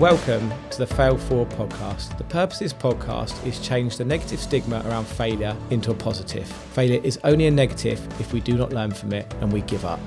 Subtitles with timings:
[0.00, 2.18] Welcome to the Fail Forward podcast.
[2.18, 6.48] The purpose of this podcast is change the negative stigma around failure into a positive.
[6.48, 9.84] Failure is only a negative if we do not learn from it and we give
[9.84, 10.00] up.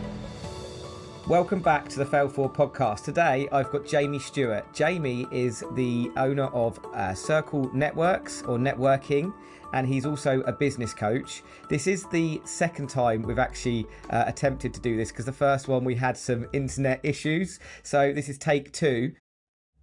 [1.26, 3.06] Welcome back to the Fail Forward podcast.
[3.06, 4.66] Today I've got Jamie Stewart.
[4.74, 9.34] Jamie is the owner of uh, Circle Networks or Networking
[9.72, 11.44] and he's also a business coach.
[11.70, 15.70] This is the second time we've actually uh, attempted to do this because the first
[15.70, 17.62] one we had some internet issues.
[17.84, 19.14] So this is take two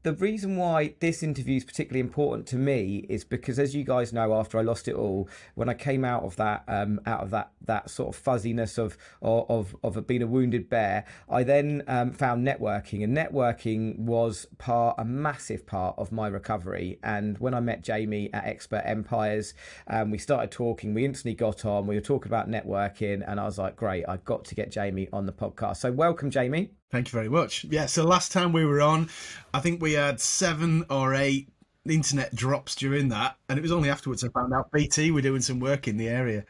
[0.04, 4.12] the reason why this interview is particularly important to me is because, as you guys
[4.12, 7.30] know, after I lost it all, when I came out of that, um, out of
[7.30, 12.12] that that sort of fuzziness of of of being a wounded bear, I then um,
[12.12, 16.98] found networking, and networking was part a massive part of my recovery.
[17.02, 19.54] And when I met Jamie at Expert Empires,
[19.86, 20.92] um, we started talking.
[20.92, 21.86] We instantly got on.
[21.86, 25.08] We were talking about networking, and I was like, "Great, I've got to get Jamie
[25.14, 26.72] on the podcast." So, welcome, Jamie.
[26.94, 27.64] Thank you very much.
[27.64, 29.10] Yeah, so last time we were on,
[29.52, 31.48] I think we had seven or eight
[31.84, 35.40] internet drops during that, and it was only afterwards I found out BT were doing
[35.40, 36.44] some work in the area.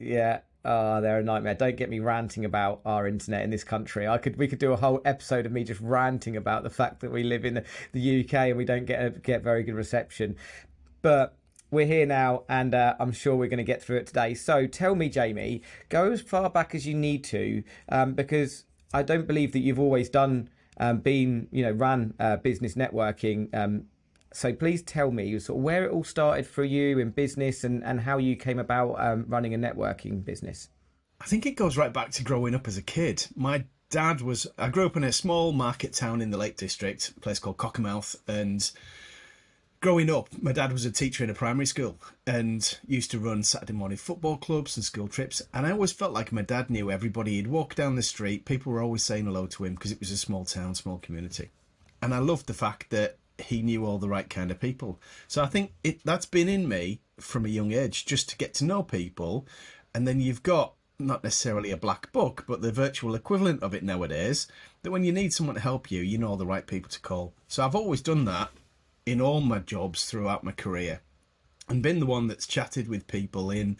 [0.00, 1.54] Yeah, Oh, they're a nightmare.
[1.54, 4.08] Don't get me ranting about our internet in this country.
[4.08, 6.98] I could we could do a whole episode of me just ranting about the fact
[7.02, 9.76] that we live in the, the UK and we don't get a, get very good
[9.76, 10.34] reception.
[11.00, 11.36] But
[11.70, 14.34] we're here now, and uh, I'm sure we're going to get through it today.
[14.34, 19.02] So tell me, Jamie, go as far back as you need to, um, because I
[19.02, 20.48] don't believe that you've always done
[20.78, 23.54] um, been you know ran uh, business networking.
[23.54, 23.84] Um,
[24.32, 27.84] so please tell me sort of where it all started for you in business and,
[27.84, 30.70] and how you came about um, running a networking business.
[31.20, 33.26] I think it goes right back to growing up as a kid.
[33.36, 37.12] My dad was I grew up in a small market town in the Lake District,
[37.16, 38.70] a place called Cockermouth, and
[39.82, 43.42] growing up, my dad was a teacher in a primary school and used to run
[43.42, 45.42] Saturday morning football clubs and school trips.
[45.52, 47.32] And I always felt like my dad knew everybody.
[47.32, 50.12] He'd walk down the street, people were always saying hello to him because it was
[50.12, 51.50] a small town, small community.
[52.00, 55.00] And I loved the fact that he knew all the right kind of people.
[55.26, 58.54] So I think it that's been in me from a young age, just to get
[58.54, 59.48] to know people.
[59.92, 63.82] And then you've got not necessarily a black book, but the virtual equivalent of it
[63.82, 64.46] nowadays,
[64.84, 67.00] that when you need someone to help you, you know all the right people to
[67.00, 67.34] call.
[67.48, 68.50] So I've always done that
[69.06, 71.00] in all my jobs throughout my career
[71.68, 73.76] and been the one that's chatted with people in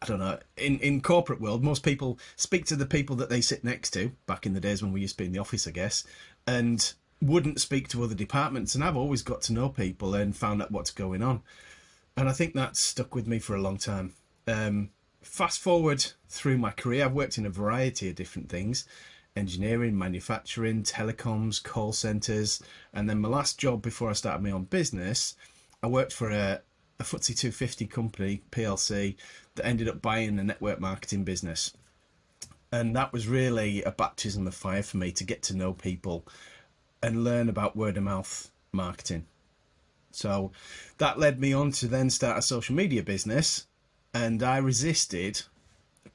[0.00, 3.40] i don't know in in corporate world most people speak to the people that they
[3.40, 5.66] sit next to back in the days when we used to be in the office
[5.66, 6.04] i guess
[6.46, 10.60] and wouldn't speak to other departments and i've always got to know people and found
[10.60, 11.40] out what's going on.
[12.16, 14.12] And i think that's stuck with me for a long time.
[14.46, 14.90] Um,
[15.22, 18.84] fast forward through my career i've worked in a variety of different things
[19.36, 22.62] engineering, manufacturing, telecoms, call centres.
[22.92, 25.34] And then my last job before I started my own business,
[25.82, 26.60] I worked for a,
[27.00, 29.16] a FTSE 250 company, PLC,
[29.54, 31.72] that ended up buying a network marketing business.
[32.70, 36.26] And that was really a baptism of fire for me to get to know people
[37.02, 39.26] and learn about word of mouth marketing.
[40.10, 40.52] So
[40.98, 43.66] that led me on to then start a social media business.
[44.14, 45.42] And I resisted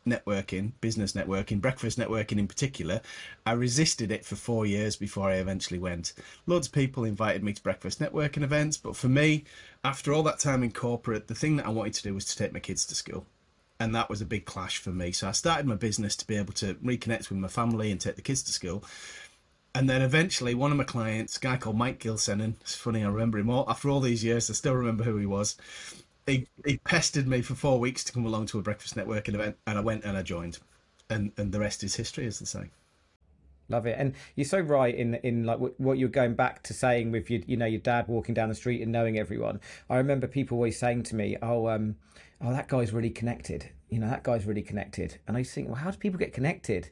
[0.07, 3.01] networking, business networking, breakfast networking in particular,
[3.45, 6.13] I resisted it for four years before I eventually went.
[6.45, 9.43] Loads of people invited me to breakfast networking events, but for me,
[9.83, 12.37] after all that time in corporate, the thing that I wanted to do was to
[12.37, 13.25] take my kids to school.
[13.79, 15.11] And that was a big clash for me.
[15.11, 18.15] So I started my business to be able to reconnect with my family and take
[18.15, 18.83] the kids to school.
[19.75, 23.07] And then eventually, one of my clients, a guy called Mike Gilsenan, it's funny, I
[23.09, 25.55] remember him all after all these years, I still remember who he was
[26.27, 29.57] he, he pestered me for four weeks to come along to a breakfast networking event,
[29.65, 30.59] and I went and I joined,
[31.09, 32.69] and and the rest is history, as they say.
[33.69, 37.11] Love it, and you're so right in in like what you're going back to saying
[37.11, 39.59] with your you know your dad walking down the street and knowing everyone.
[39.89, 41.95] I remember people always saying to me, "Oh, um,
[42.41, 45.77] oh that guy's really connected." You know that guy's really connected, and I think, well,
[45.77, 46.89] how do people get connected?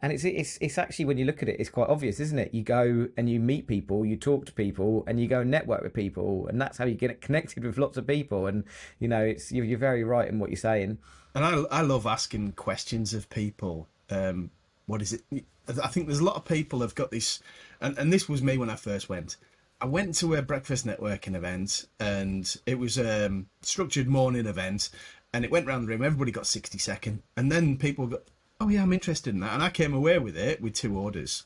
[0.00, 2.54] And it's it's it's actually when you look at it, it's quite obvious, isn't it?
[2.54, 5.82] You go and you meet people, you talk to people, and you go and network
[5.82, 8.46] with people, and that's how you get connected with lots of people.
[8.46, 8.64] And
[9.00, 10.98] you know, it's you're, very right in what you're saying.
[11.34, 13.88] And I I love asking questions of people.
[14.10, 14.50] Um,
[14.86, 15.44] what is it?
[15.68, 17.40] I think there's a lot of people have got this,
[17.80, 19.36] and and this was me when I first went.
[19.80, 24.90] I went to a breakfast networking event, and it was a um, structured morning event,
[25.32, 26.04] and it went around the room.
[26.04, 28.22] Everybody got sixty second, and then people got
[28.60, 29.54] oh yeah, I'm interested in that.
[29.54, 31.44] And I came away with it with two orders.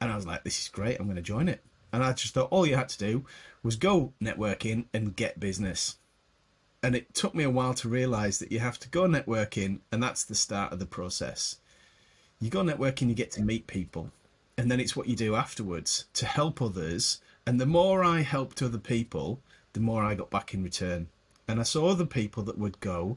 [0.00, 0.98] And I was like, this is great.
[0.98, 1.62] I'm going to join it.
[1.92, 3.24] And I just thought all you had to do
[3.62, 5.96] was go networking and get business.
[6.82, 10.02] And it took me a while to realize that you have to go networking, and
[10.02, 11.56] that's the start of the process.
[12.38, 14.10] You go networking, you get to meet people,
[14.58, 17.20] and then it's what you do afterwards to help others.
[17.46, 19.40] And the more I helped other people,
[19.72, 21.08] the more I got back in return.
[21.48, 23.16] And I saw other people that would go,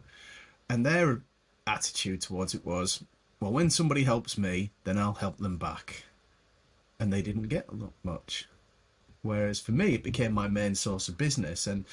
[0.69, 1.21] and their
[1.67, 3.03] attitude towards it was,
[3.39, 6.03] well, when somebody helps me, then I'll help them back.
[6.99, 8.47] And they didn't get a lot much.
[9.21, 11.67] Whereas for me, it became my main source of business.
[11.67, 11.85] And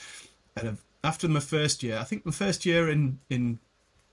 [0.56, 3.60] and after my first year, I think my first year in in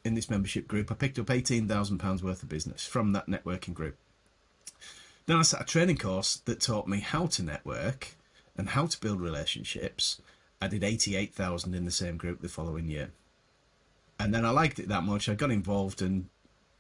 [0.04, 3.28] in this membership group, I picked up eighteen thousand pounds worth of business from that
[3.28, 3.98] networking group.
[5.26, 8.10] Then I sat a training course that taught me how to network
[8.58, 10.22] and how to build relationships.
[10.62, 13.12] I did eighty eight thousand in the same group the following year,
[14.20, 15.30] and then I liked it that much.
[15.30, 16.30] I got involved and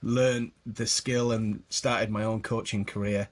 [0.03, 3.29] learned the skill and started my own coaching career,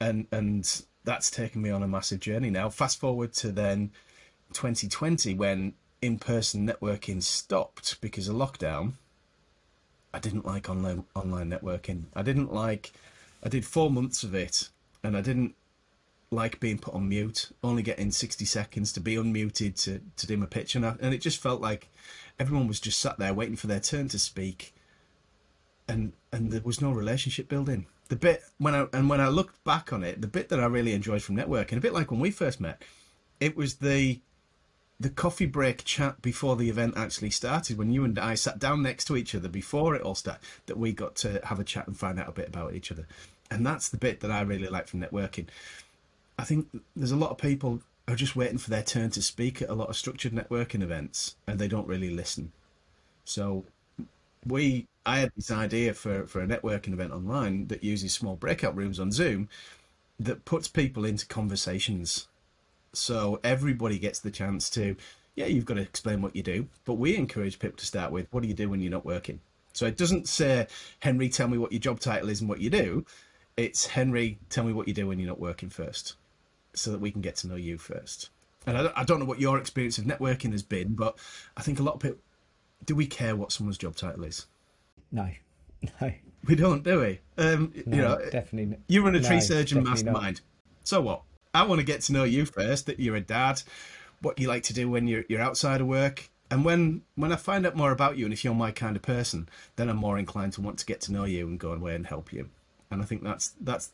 [0.00, 2.68] and and that's taken me on a massive journey now.
[2.68, 3.90] Fast forward to then
[4.52, 8.92] 2020 when in person networking stopped because of lockdown.
[10.12, 12.04] I didn't like online online networking.
[12.14, 12.92] I didn't like
[13.42, 14.68] I did 4 months of it
[15.02, 15.54] and I didn't
[16.30, 20.36] like being put on mute, only getting 60 seconds to be unmuted to, to do
[20.36, 20.74] my pitch.
[20.76, 21.88] And, I, and it just felt like
[22.38, 24.72] everyone was just sat there waiting for their turn to speak.
[25.90, 29.62] And, and there was no relationship building the bit when I and when I looked
[29.64, 32.20] back on it, the bit that I really enjoyed from networking, a bit like when
[32.20, 32.82] we first met,
[33.38, 34.20] it was the
[34.98, 37.78] the coffee break chat before the event actually started.
[37.78, 40.76] When you and I sat down next to each other before it all started, that
[40.76, 43.06] we got to have a chat and find out a bit about each other,
[43.48, 45.46] and that's the bit that I really like from networking.
[46.36, 46.66] I think
[46.96, 49.74] there's a lot of people are just waiting for their turn to speak at a
[49.74, 52.50] lot of structured networking events, and they don't really listen.
[53.24, 53.66] So
[54.46, 58.76] we I had this idea for, for a networking event online that uses small breakout
[58.76, 59.48] rooms on Zoom
[60.18, 62.28] that puts people into conversations.
[62.92, 64.96] So everybody gets the chance to,
[65.36, 68.26] yeah, you've got to explain what you do, but we encourage people to start with,
[68.30, 69.40] what do you do when you're not working?
[69.72, 70.66] So it doesn't say,
[70.98, 73.06] Henry, tell me what your job title is and what you do.
[73.56, 76.16] It's Henry, tell me what you do when you're not working first,
[76.74, 78.30] so that we can get to know you first.
[78.66, 81.16] And I, I don't know what your experience of networking has been, but
[81.56, 82.18] I think a lot of people,
[82.84, 84.46] do we care what someone's job title is?
[85.12, 85.30] No,
[86.00, 86.12] no.
[86.46, 87.20] We don't, do we?
[87.36, 88.78] Um, no, you know, definitely.
[88.88, 90.36] You run a tree no, surgeon mastermind.
[90.36, 90.40] Not.
[90.84, 91.22] So what?
[91.52, 92.86] I want to get to know you first.
[92.86, 93.62] That you're a dad.
[94.22, 96.30] What you like to do when you're you're outside of work.
[96.50, 99.02] And when when I find out more about you, and if you're my kind of
[99.02, 101.94] person, then I'm more inclined to want to get to know you and go away
[101.94, 102.48] and help you.
[102.90, 103.92] And I think that's that's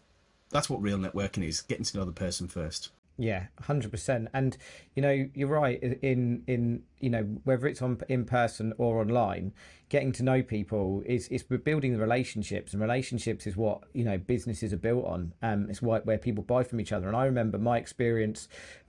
[0.50, 2.90] that's what real networking is: getting to know the person first.
[3.18, 4.28] Yeah, hundred percent.
[4.34, 4.56] And
[4.94, 5.82] you know, you're right.
[5.82, 9.54] In in you know whether it's on in person or online,
[9.88, 14.18] getting to know people is is building the relationships, and relationships is what you know
[14.18, 15.32] businesses are built on.
[15.40, 17.06] Um, it's why, where people buy from each other.
[17.06, 18.48] And I remember my experience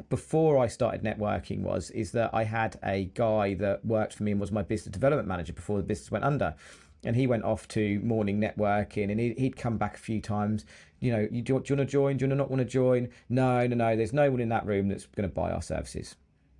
[0.09, 4.31] before I started networking was is that I had a guy that worked for me
[4.31, 6.53] and was my business development manager before the business went under
[7.03, 10.65] and he went off to morning networking and he'd, come back a few times.
[10.99, 12.17] You know do, you want to join?
[12.17, 13.09] Do you not want to join?
[13.29, 16.15] No no no there's no one in that room that's going to buy our services.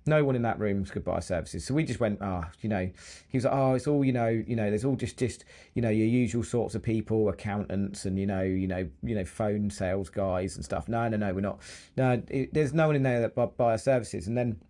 [0.06, 1.64] No one in that room could buy services.
[1.64, 2.88] So we just went ah oh, you know.
[3.28, 5.44] He was like oh it's all you know you know there's all just just
[5.74, 9.24] you know your usual sorts of people accountants and you know you know you know
[9.24, 10.88] phone sales guys and stuff.
[10.88, 11.60] No no no we're not.
[11.96, 14.28] No it, there's no one in there that buy, buy our services.
[14.28, 14.60] And then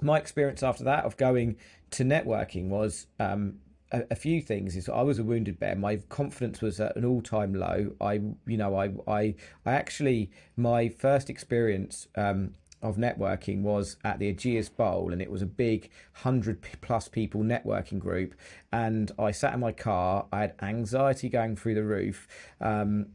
[0.00, 1.56] my experience after that of going
[1.90, 3.54] to networking was um,
[3.90, 5.74] a, a, few things is I was a wounded bear.
[5.74, 7.92] My confidence was at an all time low.
[8.00, 14.18] I, you know, I, I, I actually my first experience um, of networking was at
[14.18, 18.34] the Ageas Bowl, and it was a big hundred plus people networking group.
[18.72, 20.26] And I sat in my car.
[20.32, 22.28] I had anxiety going through the roof,
[22.60, 23.06] um,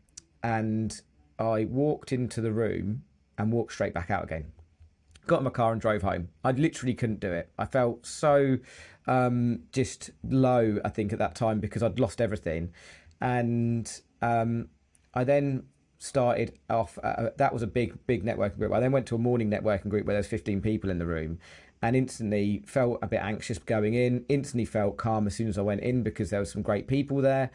[0.42, 1.00] and
[1.40, 3.04] I walked into the room
[3.38, 4.52] and walked straight back out again
[5.28, 6.30] got in my car and drove home.
[6.44, 7.50] I literally couldn't do it.
[7.58, 8.58] I felt so
[9.08, 12.74] um, just low, I think, at that time because I'd lost everything.
[13.22, 13.90] And
[14.22, 14.70] um,
[15.14, 15.64] I then
[15.98, 18.74] started off, uh, uh that was a big, big networking group.
[18.74, 21.40] I then went to a morning networking group where there's 15 people in the room
[21.82, 25.62] and instantly felt a bit anxious going in, instantly felt calm as soon as I
[25.62, 27.52] went in because there were some great people there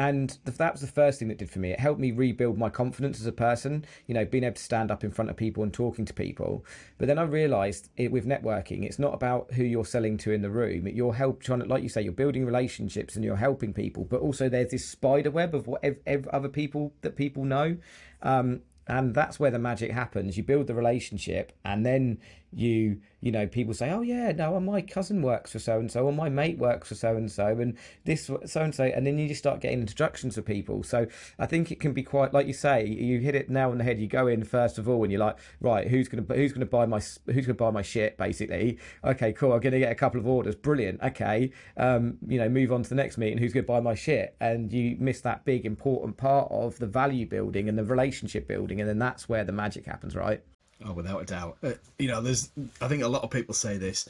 [0.00, 1.72] and that was the first thing that did for me.
[1.72, 4.90] It helped me rebuild my confidence as a person, you know, being able to stand
[4.90, 6.64] up in front of people and talking to people.
[6.96, 10.40] But then I realized it, with networking, it's not about who you're selling to in
[10.40, 10.88] the room.
[10.88, 14.06] You're help trying to, like you say, you're building relationships and you're helping people.
[14.06, 17.76] But also there's this spider web of what ev- ev- other people that people know.
[18.22, 20.38] Um, and that's where the magic happens.
[20.38, 22.20] You build the relationship, and then
[22.52, 26.04] you you know people say oh yeah no my cousin works for so and so
[26.04, 29.18] or my mate works for so and so and this so and so and then
[29.18, 30.82] you just start getting introductions to people.
[30.82, 31.06] So
[31.38, 33.84] i think it can be quite like you say you hit it now on the
[33.84, 33.98] head.
[33.98, 36.60] You go in first of all and you're like right who's going to who's going
[36.60, 38.78] to buy my who's going to buy my shit basically.
[39.04, 40.56] Okay cool i'm going to get a couple of orders.
[40.56, 43.38] Brilliant okay um, you know move on to the next meeting.
[43.38, 44.36] Who's going to buy my shit?
[44.40, 48.80] And you miss that big important part of the value building and the relationship building
[48.80, 50.42] and then that's where the magic happens right
[50.84, 51.58] Oh, without a doubt.
[51.62, 52.50] Uh, you know, there's.
[52.80, 54.08] I think a lot of people say this.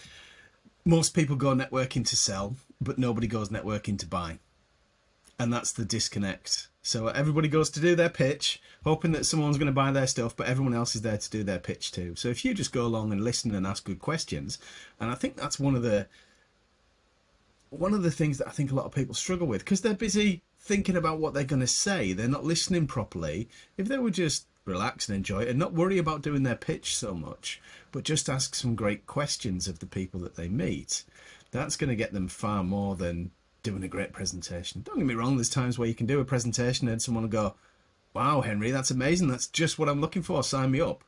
[0.84, 4.38] Most people go networking to sell, but nobody goes networking to buy.
[5.40, 6.68] and that's the disconnect.
[6.82, 10.36] So everybody goes to do their pitch, hoping that someone's going to buy their stuff,
[10.36, 12.14] but everyone else is there to do their pitch too.
[12.14, 14.58] So if you just go along and listen and ask good questions,
[15.00, 16.06] and I think that's one of the
[17.70, 19.94] one of the things that I think a lot of people struggle with because they're
[19.94, 22.12] busy thinking about what they're going to say.
[22.12, 23.48] They're not listening properly.
[23.78, 26.96] If they were just relax and enjoy it and not worry about doing their pitch
[26.96, 27.60] so much,
[27.92, 31.04] but just ask some great questions of the people that they meet,
[31.50, 33.30] that's going to get them far more than
[33.62, 34.82] doing a great presentation.
[34.82, 37.30] Don't get me wrong, there's times where you can do a presentation and someone will
[37.30, 37.54] go,
[38.12, 39.28] Wow, Henry, that's amazing.
[39.28, 40.42] That's just what I'm looking for.
[40.42, 41.04] Sign me up.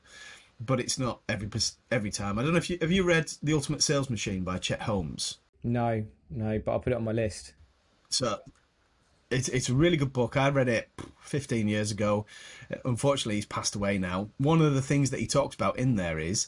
[0.60, 1.48] But it's not every
[1.90, 2.38] every time.
[2.38, 5.38] I don't know if you have you read The Ultimate Sales Machine by Chet Holmes.
[5.64, 7.54] No, no, but I'll put it on my list.
[8.10, 8.38] So
[9.32, 10.36] it's it's a really good book.
[10.36, 12.26] I read it 15 years ago.
[12.84, 14.28] Unfortunately, he's passed away now.
[14.38, 16.46] One of the things that he talks about in there is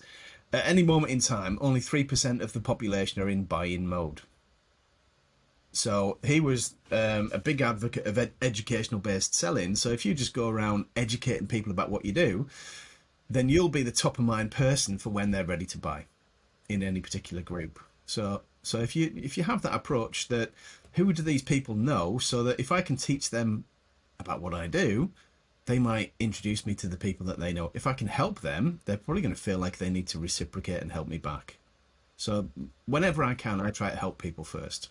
[0.53, 4.21] at any moment in time, only 3% of the population are in buy-in mode.
[5.73, 9.75] So he was um, a big advocate of ed- educational based selling.
[9.75, 12.47] So if you just go around educating people about what you do,
[13.29, 16.07] then you'll be the top of mind person for when they're ready to buy
[16.69, 17.81] in any particular group.
[18.07, 20.53] So so if you if you have that approach that
[20.95, 23.65] who do these people know so that if I can teach them
[24.19, 25.11] about what I do,
[25.67, 27.71] they might introduce me to the people that they know.
[27.75, 30.83] If I can help them, they're probably going to feel like they need to reciprocate
[30.83, 31.59] and help me back.
[32.17, 32.49] So
[32.87, 34.91] whenever I can, I try to help people first.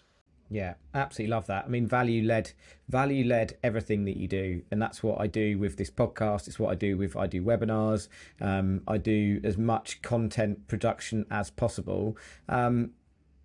[0.50, 1.66] Yeah, absolutely love that.
[1.66, 2.52] I mean, value led,
[2.90, 6.48] value led everything that you do, and that's what I do with this podcast.
[6.48, 8.08] It's what I do with I do webinars.
[8.42, 12.18] Um, I do as much content production as possible.
[12.50, 12.92] Um,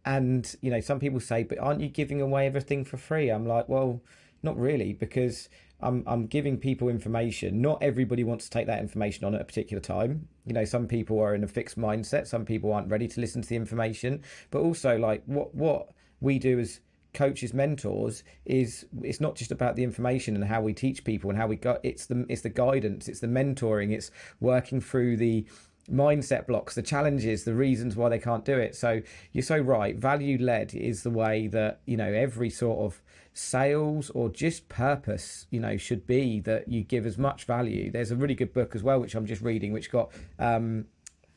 [0.09, 3.47] and you know, some people say, "But aren't you giving away everything for free?" I'm
[3.47, 4.01] like, well,
[4.43, 5.51] not really, because
[5.81, 7.61] I'm I'm giving people information.
[7.61, 10.27] Not everybody wants to take that information on at a particular time.
[10.47, 12.27] You know, some people are in a fixed mindset.
[12.27, 14.23] Some people aren't ready to listen to the information.
[14.51, 16.81] But also, like what what we do as
[17.13, 21.39] coaches mentors is it's not just about the information and how we teach people and
[21.39, 24.11] how we got it's the it's the guidance it's the mentoring it's
[24.41, 25.47] working through the
[25.93, 29.01] mindset blocks the challenges the reasons why they can't do it so
[29.33, 33.01] you're so right value led is the way that you know every sort of
[33.33, 38.11] sales or just purpose you know should be that you give as much value there's
[38.11, 40.85] a really good book as well which i'm just reading which got um,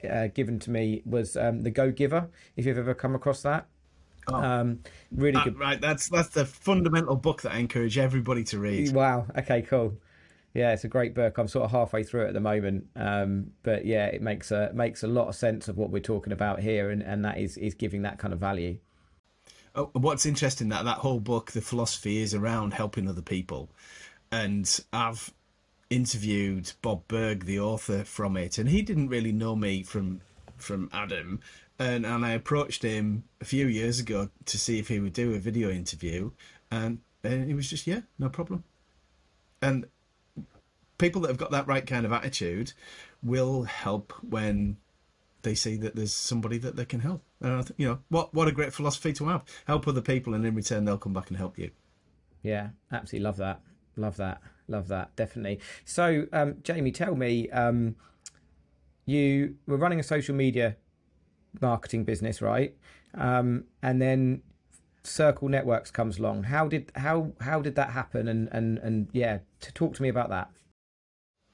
[0.09, 3.67] uh, given to me was um, the go giver if you've ever come across that
[4.27, 4.35] Oh.
[4.35, 4.79] Um,
[5.11, 5.59] really ah, good.
[5.59, 8.93] Right, that's that's the fundamental book that I encourage everybody to read.
[8.93, 9.25] Wow.
[9.37, 9.61] Okay.
[9.63, 9.97] Cool.
[10.53, 11.37] Yeah, it's a great book.
[11.37, 14.71] I'm sort of halfway through it at the moment, um, but yeah, it makes a
[14.73, 17.57] makes a lot of sense of what we're talking about here, and, and that is
[17.57, 18.77] is giving that kind of value.
[19.73, 23.69] Oh, what's interesting that that whole book, the philosophy is around helping other people,
[24.29, 25.33] and I've
[25.89, 30.19] interviewed Bob Burg, the author from it, and he didn't really know me from
[30.57, 31.39] from Adam,
[31.79, 35.33] and and I approached him a few years ago to see if he would do
[35.33, 36.31] a video interview,
[36.69, 38.65] and and he was just yeah, no problem.
[39.61, 39.85] And
[41.01, 42.73] people that have got that right kind of attitude
[43.21, 44.77] will help when
[45.41, 47.23] they see that there's somebody that they can help.
[47.41, 49.43] And you know what what a great philosophy to have.
[49.65, 51.71] Help other people, and in return they'll come back and help you.
[52.43, 53.61] Yeah, absolutely love that.
[53.97, 54.41] Love that.
[54.67, 55.15] Love that.
[55.15, 55.59] Definitely.
[55.83, 57.95] So, um, Jamie, tell me, um,
[59.05, 60.77] you were running a social media
[61.59, 62.75] marketing business, right?
[63.15, 64.43] Um, and then
[65.03, 66.43] Circle Networks comes along.
[66.43, 68.27] How did how how did that happen?
[68.27, 70.51] And and and yeah, to talk to me about that.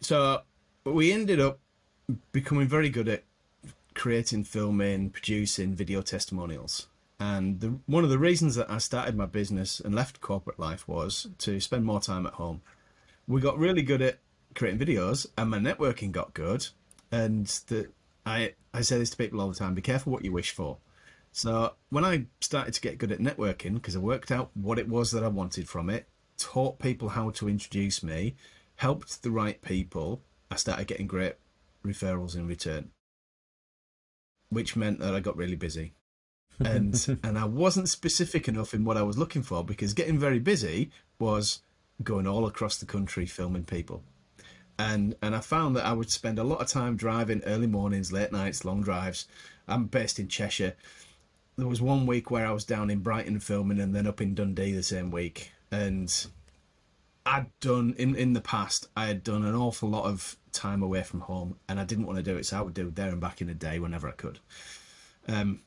[0.01, 0.41] So
[0.83, 1.59] we ended up
[2.31, 3.23] becoming very good at
[3.93, 6.87] creating, filming, producing video testimonials.
[7.19, 10.87] And the, one of the reasons that I started my business and left corporate life
[10.87, 12.61] was to spend more time at home.
[13.27, 14.19] We got really good at
[14.53, 16.67] creating videos, and my networking got good.
[17.11, 17.89] And the
[18.25, 20.77] I I say this to people all the time: be careful what you wish for.
[21.31, 24.87] So when I started to get good at networking, because I worked out what it
[24.87, 28.35] was that I wanted from it, taught people how to introduce me,
[28.77, 31.35] helped the right people, I started getting great
[31.85, 32.91] referrals in return,
[34.49, 35.93] which meant that I got really busy.
[36.59, 40.39] and and I wasn't specific enough in what I was looking for because getting very
[40.39, 41.61] busy was
[42.03, 44.03] going all across the country filming people
[44.79, 48.11] and and I found that I would spend a lot of time driving early mornings,
[48.11, 49.27] late nights, long drives.
[49.67, 50.75] I'm based in Cheshire.
[51.57, 54.35] There was one week where I was down in Brighton filming, and then up in
[54.35, 55.51] Dundee the same week.
[55.71, 56.27] And
[57.27, 61.03] I'd done in in the past, I had done an awful lot of time away
[61.03, 63.19] from home, and I didn't want to do it, so I would do there and
[63.19, 64.39] back in a day whenever I could.
[65.27, 65.61] Um,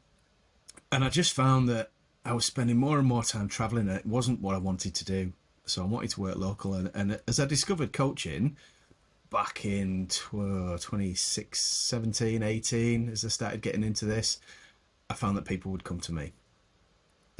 [0.91, 1.91] and I just found that
[2.25, 5.05] I was spending more and more time traveling, and it wasn't what I wanted to
[5.05, 5.33] do.
[5.67, 8.57] So I wanted to work local, and, and as I discovered coaching,
[9.29, 14.41] back in uh, 2017, 18, as I started getting into this,
[15.11, 16.33] I found that people would come to me.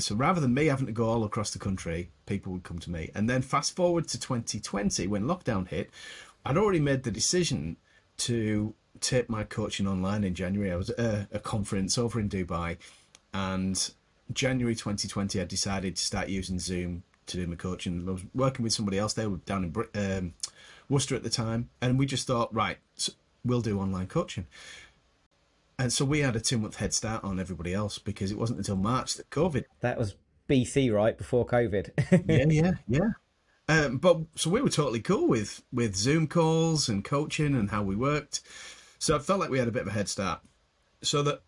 [0.01, 2.91] So rather than me having to go all across the country, people would come to
[2.91, 3.11] me.
[3.15, 5.91] And then fast forward to 2020, when lockdown hit,
[6.45, 7.77] I'd already made the decision
[8.19, 10.73] to take my coaching online in January.
[10.73, 12.77] I was at a, conference over in Dubai,
[13.33, 13.91] and
[14.33, 18.05] January 2020, I decided to start using Zoom to do my coaching.
[18.07, 19.15] I was working with somebody else.
[19.15, 19.65] They were down
[19.95, 20.35] in um,
[20.89, 23.13] Worcester at the time, and we just thought, right, so
[23.45, 24.47] we'll do online coaching.
[25.81, 28.59] And so we had a two month head start on everybody else because it wasn't
[28.59, 29.65] until March that COVID.
[29.81, 30.15] That was
[30.47, 31.91] BC, right before COVID.
[32.29, 33.11] yeah, yeah, yeah.
[33.67, 37.83] Um, but so we were totally cool with with Zoom calls and coaching and how
[37.83, 38.43] we worked.
[38.99, 40.43] So I felt like we had a bit of a head start.
[41.01, 41.41] So that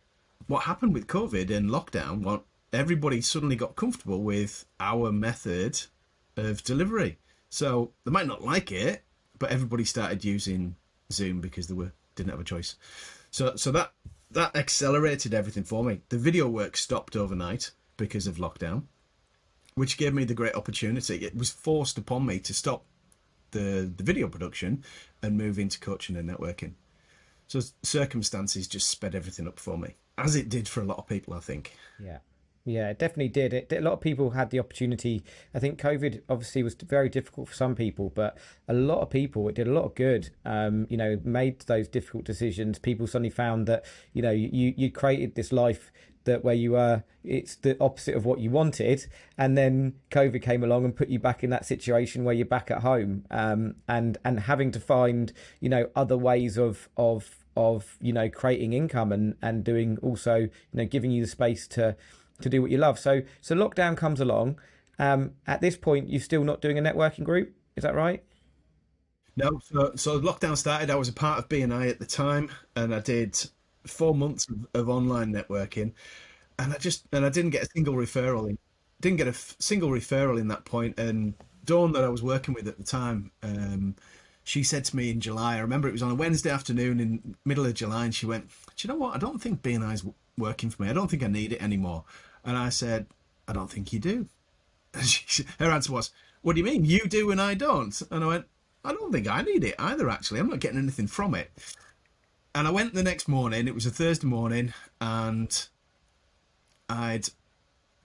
[0.46, 5.78] what happened with COVID and lockdown, what everybody suddenly got comfortable with our method
[6.38, 7.18] of delivery.
[7.50, 9.04] So they might not like it,
[9.38, 10.76] but everybody started using
[11.12, 12.76] Zoom because they were didn't have a choice.
[13.30, 13.92] So so that
[14.32, 16.00] that accelerated everything for me.
[16.08, 18.84] The video work stopped overnight because of lockdown,
[19.74, 21.24] which gave me the great opportunity.
[21.24, 22.84] It was forced upon me to stop
[23.50, 24.84] the the video production
[25.22, 26.72] and move into coaching and networking.
[27.48, 31.06] So circumstances just sped everything up for me, as it did for a lot of
[31.06, 31.76] people, I think.
[32.02, 32.18] Yeah.
[32.64, 33.52] Yeah, it definitely did.
[33.52, 35.24] It, a lot of people had the opportunity.
[35.52, 38.38] I think COVID obviously was very difficult for some people, but
[38.68, 40.30] a lot of people it did a lot of good.
[40.44, 42.78] Um, you know, made those difficult decisions.
[42.78, 45.90] People suddenly found that you know you you created this life
[46.24, 50.62] that where you were it's the opposite of what you wanted and then covid came
[50.62, 54.18] along and put you back in that situation where you're back at home um, and
[54.24, 59.12] and having to find you know other ways of of of you know creating income
[59.12, 61.96] and and doing also you know giving you the space to
[62.42, 62.98] to do what you love.
[62.98, 64.58] So so lockdown comes along.
[64.98, 67.54] Um, at this point, you're still not doing a networking group.
[67.76, 68.22] Is that right?
[69.36, 69.60] No.
[69.64, 70.90] So, so lockdown started.
[70.90, 73.38] I was a part of BNI at the time, and I did
[73.86, 75.92] four months of, of online networking,
[76.58, 78.48] and I just and I didn't get a single referral.
[78.48, 78.58] In,
[79.00, 80.98] didn't get a f- single referral in that point.
[80.98, 81.34] And
[81.64, 83.96] Dawn, that I was working with at the time, um,
[84.44, 85.56] she said to me in July.
[85.56, 88.48] I remember it was on a Wednesday afternoon in middle of July, and she went,
[88.76, 89.14] "Do you know what?
[89.14, 90.04] I don't think BNI is
[90.38, 90.90] working for me.
[90.90, 92.04] I don't think I need it anymore."
[92.44, 93.06] And I said,
[93.46, 94.28] I don't think you do.
[94.94, 96.10] And she, her answer was,
[96.42, 96.84] What do you mean?
[96.84, 97.98] You do and I don't?
[98.10, 98.44] And I went,
[98.84, 100.40] I don't think I need it either, actually.
[100.40, 101.50] I'm not getting anything from it.
[102.54, 105.66] And I went the next morning, it was a Thursday morning, and
[106.88, 107.28] I'd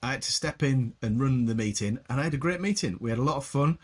[0.01, 2.97] I had to step in and run the meeting, and I had a great meeting.
[2.99, 3.79] We had a lot of fun.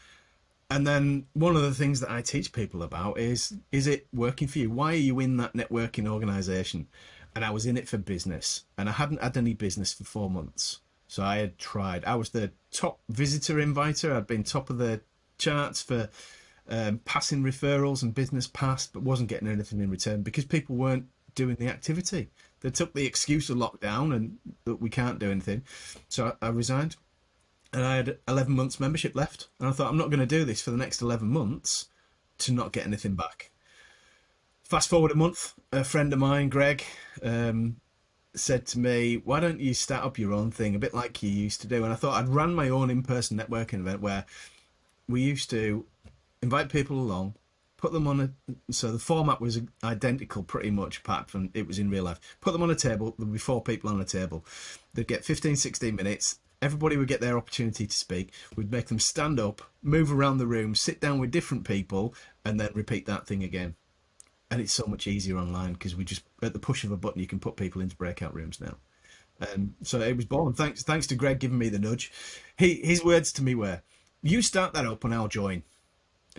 [0.69, 4.47] And then one of the things that I teach people about is is it working
[4.47, 4.69] for you?
[4.69, 6.87] Why are you in that networking organization?
[7.35, 10.29] And I was in it for business, and I hadn't had any business for four
[10.29, 10.79] months.
[11.07, 12.05] So I had tried.
[12.05, 14.13] I was the top visitor inviter.
[14.13, 15.01] I'd been top of the
[15.37, 16.09] charts for
[16.67, 21.05] um, passing referrals and business pass, but wasn't getting anything in return because people weren't
[21.35, 22.29] doing the activity.
[22.61, 25.63] They took the excuse of lockdown and that we can't do anything.
[26.09, 26.95] So I, I resigned,
[27.71, 29.49] and I had 11 months membership left.
[29.59, 31.89] And I thought I'm not going to do this for the next 11 months
[32.39, 33.51] to not get anything back
[34.73, 36.83] fast forward a month, a friend of mine, Greg,
[37.21, 37.75] um,
[38.33, 41.29] said to me, "Why don't you start up your own thing, a bit like you
[41.29, 44.25] used to do?" And I thought I'd run my own in-person networking event where
[45.07, 45.85] we used to
[46.41, 47.35] invite people along,
[47.77, 48.33] put them on a.
[48.71, 52.19] So the format was identical, pretty much, apart from it was in real life.
[52.41, 53.13] Put them on a table.
[53.19, 54.43] There'd be four people on a table.
[54.95, 56.39] They'd get 15, 16 minutes.
[56.63, 58.33] Everybody would get their opportunity to speak.
[58.55, 62.59] We'd make them stand up, move around the room, sit down with different people, and
[62.59, 63.75] then repeat that thing again
[64.53, 67.19] and it's so much easier online because we just at the push of a button
[67.19, 68.75] you can put people into breakout rooms now.
[69.41, 70.53] Um, so it was born.
[70.53, 72.11] Thanks, thanks to Greg giving me the nudge.
[72.55, 73.81] He, his words to me were,
[74.21, 75.63] "You start that up and I'll join."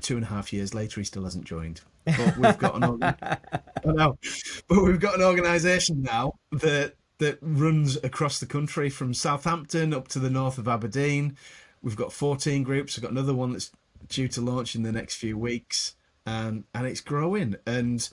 [0.00, 1.80] Two and a half years later, he still hasn't joined.
[2.04, 2.98] But we've got an,
[4.68, 10.06] but we've got an organisation now that that runs across the country from Southampton up
[10.08, 11.36] to the north of Aberdeen.
[11.82, 12.96] We've got 14 groups.
[12.96, 13.72] I've got another one that's
[14.08, 15.94] due to launch in the next few weeks
[16.26, 17.56] um, and it's growing.
[17.66, 18.08] And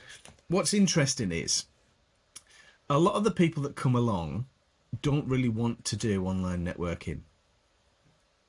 [0.47, 1.65] what's interesting is
[2.89, 4.45] a lot of the people that come along
[5.01, 7.21] don't really want to do online networking,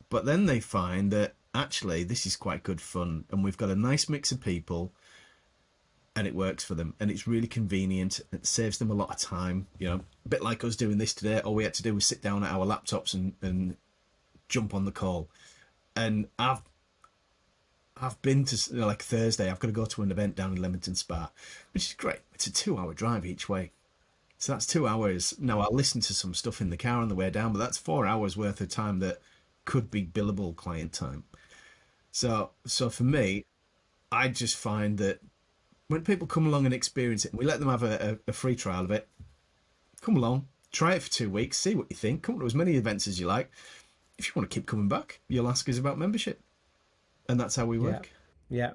[0.08, 3.76] but then they find that actually this is quite good fun, and we've got a
[3.76, 4.92] nice mix of people.
[6.14, 8.20] And it works for them, and it's really convenient.
[8.32, 9.66] It saves them a lot of time.
[9.78, 11.40] You know, a bit like us doing this today.
[11.40, 13.78] All we had to do was sit down at our laptops and, and
[14.50, 15.30] jump on the call.
[15.96, 16.60] And I've
[18.02, 19.48] I've been to like Thursday.
[19.48, 21.30] I've got to go to an event down in Leamington Spa,
[21.72, 22.18] which is great.
[22.34, 23.70] It's a two-hour drive each way,
[24.38, 25.34] so that's two hours.
[25.38, 27.78] Now I'll listen to some stuff in the car on the way down, but that's
[27.78, 29.20] four hours worth of time that
[29.64, 31.22] could be billable client time.
[32.10, 33.44] So, so for me,
[34.10, 35.20] I just find that
[35.86, 38.56] when people come along and experience it, we let them have a, a, a free
[38.56, 39.06] trial of it.
[40.00, 42.22] Come along, try it for two weeks, see what you think.
[42.22, 43.48] Come to as many events as you like.
[44.18, 46.40] If you want to keep coming back, you'll ask us about membership,
[47.28, 48.10] and that's how we work.
[48.48, 48.58] Yeah.
[48.58, 48.72] yeah.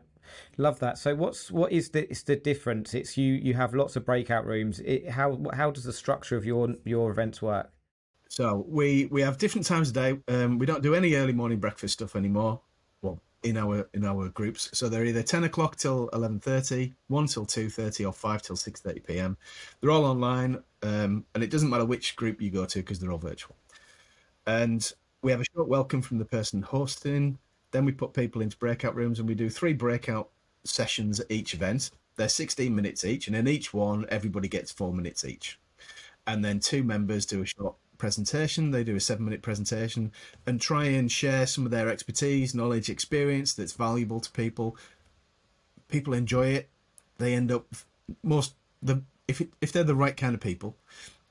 [0.58, 0.98] Love that.
[0.98, 2.94] So, what's what is the it's the difference?
[2.94, 4.80] It's you you have lots of breakout rooms.
[4.82, 7.72] It, how how does the structure of your your events work?
[8.30, 10.20] So we we have different times of day.
[10.28, 12.60] Um, we don't do any early morning breakfast stuff anymore.
[13.02, 17.28] Well, in our in our groups, so they're either ten o'clock till eleven thirty, one
[17.28, 19.38] till two thirty, or five till six thirty p.m.
[19.80, 23.12] They're all online, um, and it doesn't matter which group you go to because they're
[23.12, 23.56] all virtual.
[24.46, 27.38] And we have a short welcome from the person hosting.
[27.72, 30.30] Then we put people into breakout rooms, and we do three breakout
[30.64, 31.92] sessions at each event.
[32.16, 35.60] They're sixteen minutes each, and in each one, everybody gets four minutes each.
[36.26, 38.72] And then two members do a short presentation.
[38.72, 40.12] They do a seven minute presentation
[40.46, 44.78] and try and share some of their expertise, knowledge, experience that's valuable to people.
[45.88, 46.70] People enjoy it.
[47.18, 47.66] They end up
[48.24, 50.76] most the if it, if they're the right kind of people,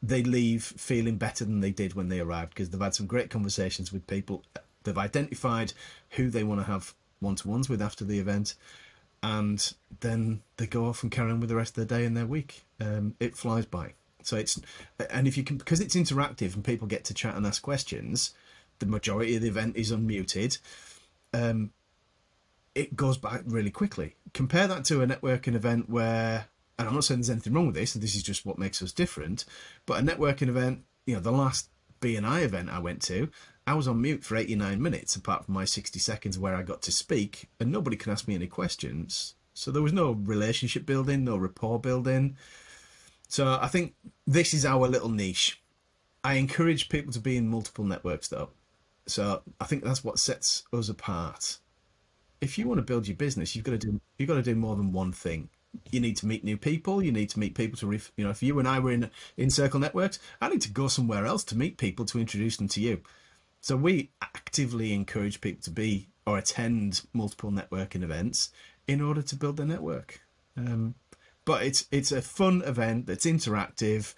[0.02, 3.30] they leave feeling better than they did when they arrived because they've had some great
[3.30, 4.42] conversations with people.
[4.86, 5.74] They've identified
[6.10, 8.54] who they want to have one to ones with after the event,
[9.22, 12.16] and then they go off and carry on with the rest of their day and
[12.16, 12.64] their week.
[12.80, 13.92] Um, it flies by.
[14.22, 14.60] So it's
[15.10, 18.34] and if you can because it's interactive and people get to chat and ask questions,
[18.78, 20.58] the majority of the event is unmuted.
[21.32, 21.70] Um,
[22.74, 24.16] it goes by really quickly.
[24.34, 26.46] Compare that to a networking event where,
[26.78, 27.94] and I'm not saying there's anything wrong with this.
[27.94, 29.44] This is just what makes us different.
[29.86, 33.30] But a networking event, you know, the last BNI event I went to,
[33.66, 36.82] I was on mute for 89 minutes, apart from my 60 seconds where I got
[36.82, 39.34] to speak, and nobody can ask me any questions.
[39.54, 42.36] So there was no relationship building, no rapport building.
[43.28, 43.94] So I think
[44.26, 45.60] this is our little niche.
[46.22, 48.50] I encourage people to be in multiple networks though.
[49.06, 51.58] So I think that's what sets us apart.
[52.40, 54.54] If you want to build your business, you've got to do you've got to do
[54.54, 55.48] more than one thing.
[55.90, 57.02] You need to meet new people.
[57.02, 59.10] You need to meet people to, ref, you know, if you and I were in
[59.36, 62.68] in Circle Networks, I need to go somewhere else to meet people to introduce them
[62.68, 63.00] to you.
[63.60, 68.50] So we actively encourage people to be or attend multiple networking events
[68.86, 70.20] in order to build their network.
[70.56, 70.94] Um,
[71.44, 74.14] but it's it's a fun event that's interactive,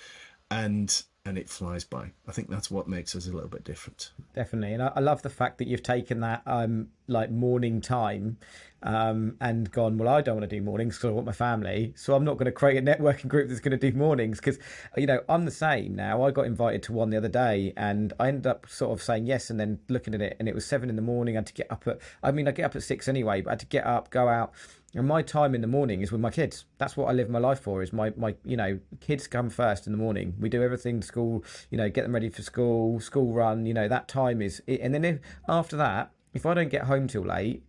[0.51, 2.11] and and it flies by.
[2.27, 4.12] I think that's what makes us a little bit different.
[4.35, 8.38] Definitely, and I, I love the fact that you've taken that um like morning time,
[8.83, 9.99] um and gone.
[9.99, 12.38] Well, I don't want to do mornings because I want my family, so I'm not
[12.38, 14.59] going to create a networking group that's going to do mornings because
[14.97, 16.23] you know I'm the same now.
[16.23, 19.27] I got invited to one the other day, and I ended up sort of saying
[19.27, 21.37] yes, and then looking at it, and it was seven in the morning.
[21.37, 21.99] I had to get up at.
[22.23, 24.29] I mean, I get up at six anyway, but I had to get up, go
[24.29, 24.53] out
[24.99, 26.65] and my time in the morning is with my kids.
[26.79, 27.83] That's what I live my life for.
[27.83, 30.35] Is my my you know kids come first in the morning.
[30.41, 31.45] We do everything school.
[31.71, 33.65] You know, get them ready for school, school run.
[33.65, 34.61] You know that time is.
[34.67, 37.63] And then if, after that, if I don't get home till late,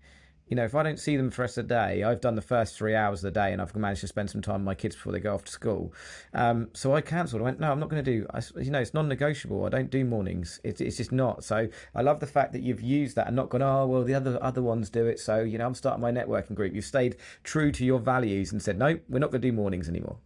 [0.50, 2.36] you know, if I don't see them for the rest of the day, I've done
[2.36, 4.66] the first three hours of the day and I've managed to spend some time with
[4.66, 5.94] my kids before they go off to school.
[6.34, 7.44] Um, so I cancelled.
[7.44, 9.64] I went, no, I'm not going to do, I, you know, it's non negotiable.
[9.66, 10.60] I don't do mornings.
[10.64, 11.44] It, it's just not.
[11.44, 14.16] So I love the fact that you've used that and not gone, oh, well, the
[14.16, 15.20] other other ones do it.
[15.20, 16.74] So, you know, I'm starting my networking group.
[16.74, 19.88] You've stayed true to your values and said, no, we're not going to do mornings
[19.88, 20.18] anymore.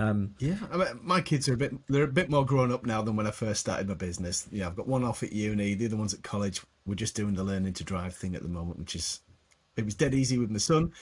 [0.00, 2.86] Um, yeah, I mean, my kids are a bit they're a bit more grown up
[2.86, 4.46] now than when I first started my business.
[4.52, 6.62] Yeah, I've got one off at uni, the other one's at college.
[6.86, 9.20] We're just doing the learning to drive thing at the moment, which is
[9.76, 10.92] it was dead easy with my son.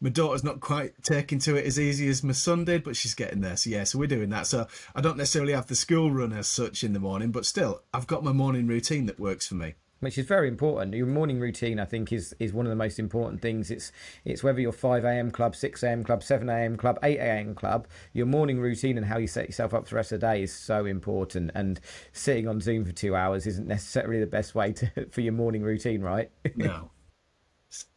[0.00, 3.14] My daughter's not quite taking to it as easy as my son did, but she's
[3.14, 3.56] getting there.
[3.56, 4.46] So yeah, so we're doing that.
[4.46, 7.82] So I don't necessarily have the school run as such in the morning, but still,
[7.92, 10.94] I've got my morning routine that works for me which is very important.
[10.94, 13.70] Your morning routine, I think, is is one of the most important things.
[13.70, 13.92] It's
[14.24, 15.30] it's whether you're five a.m.
[15.30, 16.04] club, six a.m.
[16.04, 16.76] club, seven a.m.
[16.76, 17.54] club, eight a.m.
[17.54, 17.88] club.
[18.12, 20.42] Your morning routine and how you set yourself up for the rest of the day
[20.42, 21.50] is so important.
[21.54, 21.80] And
[22.12, 25.62] sitting on Zoom for two hours isn't necessarily the best way to for your morning
[25.62, 26.30] routine, right?
[26.56, 26.90] no,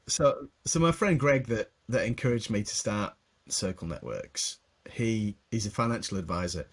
[0.07, 3.13] so so my friend Greg that that encouraged me to start
[3.47, 4.59] Circle Networks.
[4.91, 6.65] He he's a financial advisor,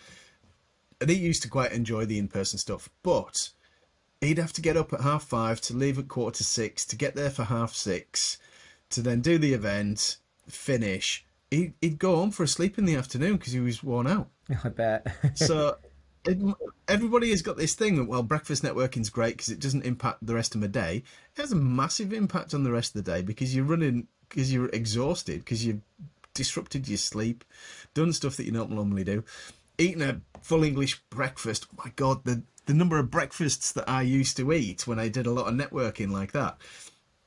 [1.00, 3.50] and he used to quite enjoy the in person stuff, but
[4.20, 6.96] he'd have to get up at half five to leave at quarter to six to
[6.96, 8.38] get there for half six
[8.90, 11.24] to then do the event, finish.
[11.50, 14.28] He'd, he'd go home for a sleep in the afternoon because he was worn out.
[14.64, 15.06] I bet.
[15.34, 15.76] so
[16.88, 20.34] everybody has got this thing that well breakfast networking's great because it doesn't impact the
[20.34, 21.02] rest of my day
[21.36, 24.52] it has a massive impact on the rest of the day because you're running because
[24.52, 25.80] you're exhausted because you've
[26.34, 27.44] disrupted your sleep
[27.94, 29.22] done stuff that you don't normally do
[29.78, 34.02] eating a full english breakfast oh my god the the number of breakfasts that i
[34.02, 36.56] used to eat when i did a lot of networking like that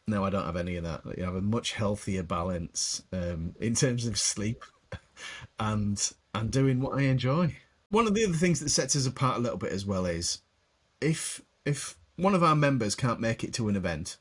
[0.07, 3.73] no i don't have any of that you have a much healthier balance um, in
[3.73, 4.63] terms of sleep
[5.59, 7.55] and and doing what i enjoy
[7.89, 10.41] one of the other things that sets us apart a little bit as well is
[11.01, 14.17] if if one of our members can't make it to an event,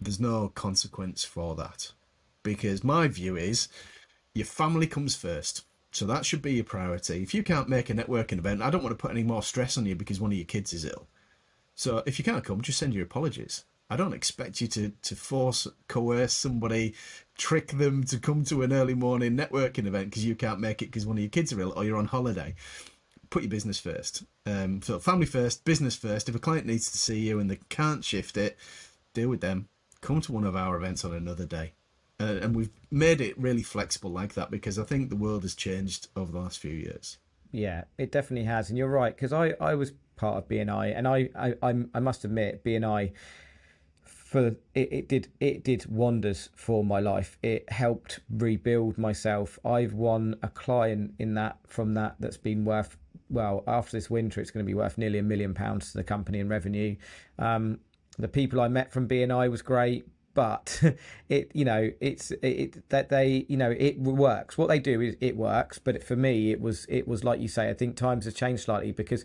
[0.00, 1.92] there's no consequence for that.
[2.42, 3.68] Because my view is
[4.34, 5.64] your family comes first.
[5.90, 7.22] So that should be your priority.
[7.22, 9.78] If you can't make a networking event, I don't want to put any more stress
[9.78, 11.06] on you because one of your kids is ill.
[11.74, 13.64] So if you can't come, just send your apologies.
[13.90, 16.94] I don't expect you to, to force, coerce somebody,
[17.38, 20.86] trick them to come to an early morning networking event because you can't make it
[20.86, 22.54] because one of your kids are ill or you're on holiday.
[23.30, 24.24] Put your business first.
[24.44, 26.28] Um, so family first, business first.
[26.28, 28.58] If a client needs to see you and they can't shift it,
[29.14, 29.68] deal with them.
[30.02, 31.72] Come to one of our events on another day.
[32.20, 35.54] Uh, and we've made it really flexible like that because I think the world has
[35.54, 37.18] changed over the last few years.
[37.52, 41.06] Yeah, it definitely has, and you're right because I, I was part of BNI, and
[41.08, 43.12] I, I I must admit BNI
[44.28, 47.38] for it, it did it did wonders for my life.
[47.42, 49.58] It helped rebuild myself.
[49.64, 52.98] I've won a client in that from that that's been worth
[53.30, 56.04] well after this winter it's going to be worth nearly a million pounds to the
[56.04, 56.96] company in revenue.
[57.38, 57.80] Um,
[58.18, 60.04] the people I met from BNI was great
[60.38, 60.80] but
[61.28, 64.56] it you know it's it that they you know it works.
[64.56, 67.48] What they do is it works but for me it was it was like you
[67.48, 69.24] say i think times have changed slightly because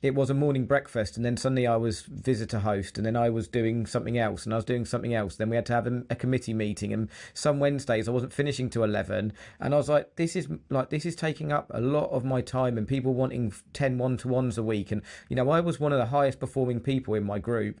[0.00, 3.28] it was a morning breakfast and then suddenly i was visitor host and then i
[3.28, 5.34] was doing something else and i was doing something else.
[5.34, 8.70] Then we had to have a, a committee meeting and some wednesdays i wasn't finishing
[8.70, 12.10] to 11 and i was like this is like this is taking up a lot
[12.10, 15.80] of my time and people wanting 10 one-to-ones a week and you know i was
[15.80, 17.80] one of the highest performing people in my group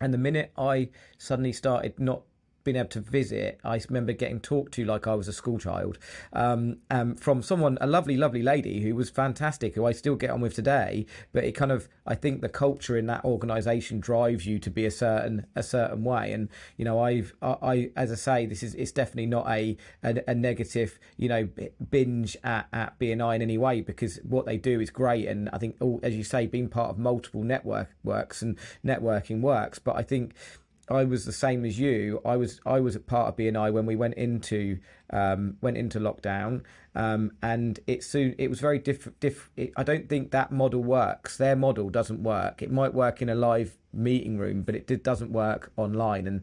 [0.00, 2.22] and the minute I suddenly started not
[2.64, 5.98] being able to visit, I remember getting talked to like I was a school child
[6.32, 10.30] um, um, from someone, a lovely, lovely lady who was fantastic, who I still get
[10.30, 11.06] on with today.
[11.32, 14.84] But it kind of, I think the culture in that organisation drives you to be
[14.86, 16.32] a certain a certain way.
[16.32, 19.76] And you know, I've, I, I as I say, this is it's definitely not a
[20.02, 21.48] a, a negative, you know,
[21.90, 25.26] binge at at BNI in any way because what they do is great.
[25.26, 29.40] And I think, all, as you say, being part of multiple network works and networking
[29.40, 29.78] works.
[29.78, 30.34] But I think
[30.90, 32.20] I was the same as you.
[32.24, 34.78] I was I was a part of BNI when we went into
[35.10, 36.62] um, went into lockdown,
[36.94, 39.20] um, and it soon it was very different.
[39.20, 41.36] Diff- I don't think that model works.
[41.36, 42.60] Their model doesn't work.
[42.60, 46.26] It might work in a live meeting room, but it did, doesn't work online.
[46.26, 46.42] And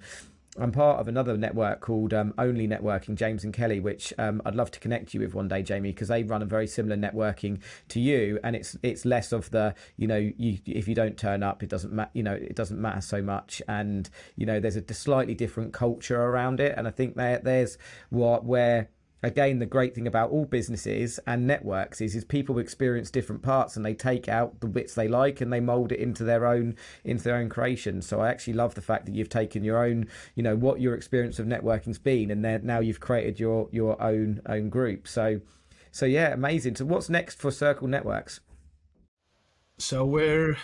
[0.60, 4.56] I'm part of another network called um, Only Networking, James and Kelly, which um, I'd
[4.56, 7.60] love to connect you with one day, Jamie, because they run a very similar networking
[7.90, 11.44] to you, and it's it's less of the you know you if you don't turn
[11.44, 14.76] up, it doesn't matter, you know it doesn't matter so much, and you know there's
[14.76, 17.78] a slightly different culture around it, and I think there there's
[18.10, 18.90] what where
[19.24, 23.76] again the great thing about all businesses and networks is is people experience different parts
[23.76, 26.76] and they take out the bits they like and they mold it into their own
[27.04, 28.02] into their own creation.
[28.02, 30.94] So i actually love the fact that you've taken your own you know what your
[30.94, 35.08] experience of networking's been and then now you've created your your own own group.
[35.08, 35.42] So
[35.92, 36.76] so yeah amazing.
[36.76, 38.40] So what's next for circle networks?
[39.80, 40.58] So we're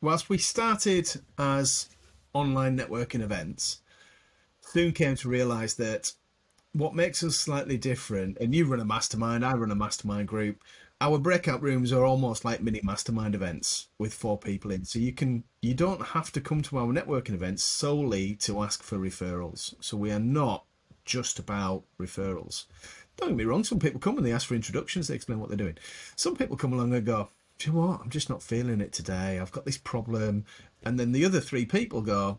[0.00, 1.88] whilst we started as
[2.32, 3.80] online networking events
[4.60, 6.12] soon came to realize that
[6.76, 10.62] what makes us slightly different, and you run a mastermind, I run a mastermind group.
[11.00, 14.84] Our breakout rooms are almost like mini mastermind events with four people in.
[14.84, 18.82] So you can you don't have to come to our networking events solely to ask
[18.82, 19.74] for referrals.
[19.80, 20.64] So we are not
[21.04, 22.64] just about referrals.
[23.16, 25.48] Don't get me wrong, some people come and they ask for introductions, they explain what
[25.48, 25.78] they're doing.
[26.16, 28.00] Some people come along and go, Do you know what?
[28.02, 29.38] I'm just not feeling it today.
[29.38, 30.44] I've got this problem.
[30.84, 32.38] And then the other three people go,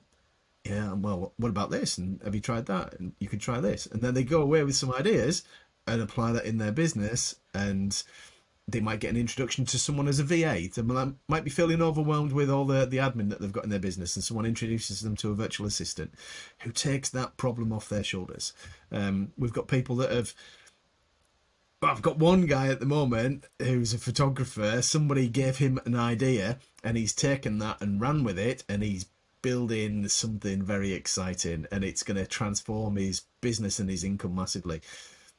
[0.69, 1.97] yeah, well, what about this?
[1.97, 2.99] And have you tried that?
[2.99, 3.86] And you could try this.
[3.86, 5.43] And then they go away with some ideas
[5.86, 7.36] and apply that in their business.
[7.53, 8.01] And
[8.67, 10.67] they might get an introduction to someone as a VA.
[10.73, 10.82] They
[11.27, 14.15] might be feeling overwhelmed with all the, the admin that they've got in their business,
[14.15, 16.13] and someone introduces them to a virtual assistant
[16.60, 18.51] who takes that problem off their shoulders.
[18.91, 20.34] Um, we've got people that have.
[21.82, 24.82] I've got one guy at the moment who's a photographer.
[24.82, 29.06] Somebody gave him an idea, and he's taken that and ran with it, and he's
[29.47, 34.81] building something very exciting and it's going to transform his business and his income massively.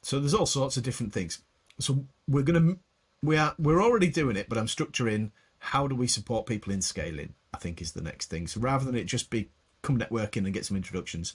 [0.00, 1.40] So there's all sorts of different things.
[1.78, 2.78] So we're going to
[3.22, 6.80] we are we're already doing it, but I'm structuring how do we support people in
[6.80, 7.34] scaling.
[7.52, 8.46] I think is the next thing.
[8.46, 9.50] So rather than it just be
[9.82, 11.34] come networking and get some introductions,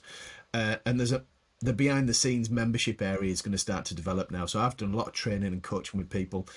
[0.52, 1.22] uh, and there's a
[1.60, 4.46] the behind the scenes membership area is going to start to develop now.
[4.46, 6.48] So I've done a lot of training and coaching with people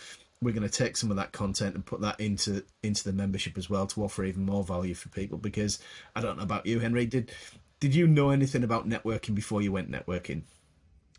[0.42, 3.58] we're going to take some of that content and put that into into the membership
[3.58, 5.80] as well to offer even more value for people because
[6.16, 7.32] I don't know about you Henry did
[7.80, 10.44] did you know anything about networking before you went networking?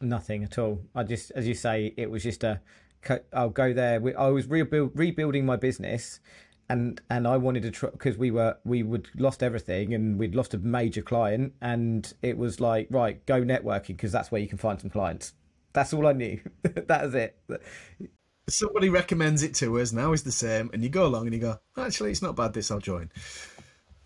[0.00, 0.81] Nothing at all.
[0.94, 2.61] I just as you say it was just a
[3.33, 4.02] I'll go there.
[4.18, 6.20] I was rebuild, rebuilding my business
[6.68, 10.54] and and I wanted to because we were we would lost everything and we'd lost
[10.54, 14.59] a major client and it was like right go networking because that's where you can
[14.59, 15.33] find some clients.
[15.72, 16.40] That's all I knew.
[16.87, 17.38] That is it
[18.48, 21.40] somebody recommends it to us, now is the same, and you go along and you
[21.40, 22.52] go, actually, it's not bad.
[22.52, 23.11] This I'll join.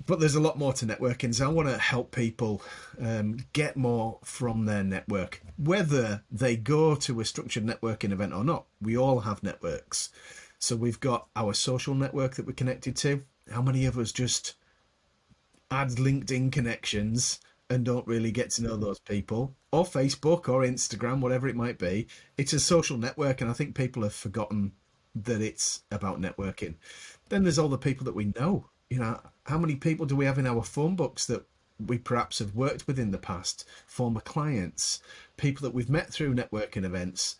[0.07, 1.35] but there's a lot more to networking.
[1.35, 2.63] So I want to help people
[3.01, 8.45] um, get more from their network, whether they go to a structured networking event or
[8.45, 8.67] not.
[8.81, 10.11] We all have networks.
[10.59, 13.23] So we've got our social network that we're connected to.
[13.51, 14.55] How many of us just
[15.71, 17.41] add LinkedIn connections
[17.73, 19.55] and don't really get to know those people?
[19.71, 22.07] Or Facebook or Instagram, whatever it might be.
[22.37, 24.73] It's a social network, and I think people have forgotten
[25.15, 26.75] that it's about networking.
[27.29, 30.27] Then there's all the people that we know you know, how many people do we
[30.27, 31.47] have in our phone books that
[31.79, 35.01] we perhaps have worked with in the past, former clients,
[35.39, 37.37] people that we've met through networking events?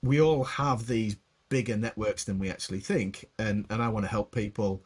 [0.00, 1.16] We all have these
[1.48, 4.84] bigger networks than we actually think, and and I want to help people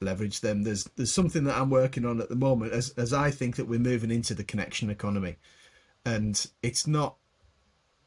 [0.00, 0.62] leverage them.
[0.62, 3.68] There's there's something that I'm working on at the moment as as I think that
[3.68, 5.36] we're moving into the connection economy,
[6.04, 7.16] and it's not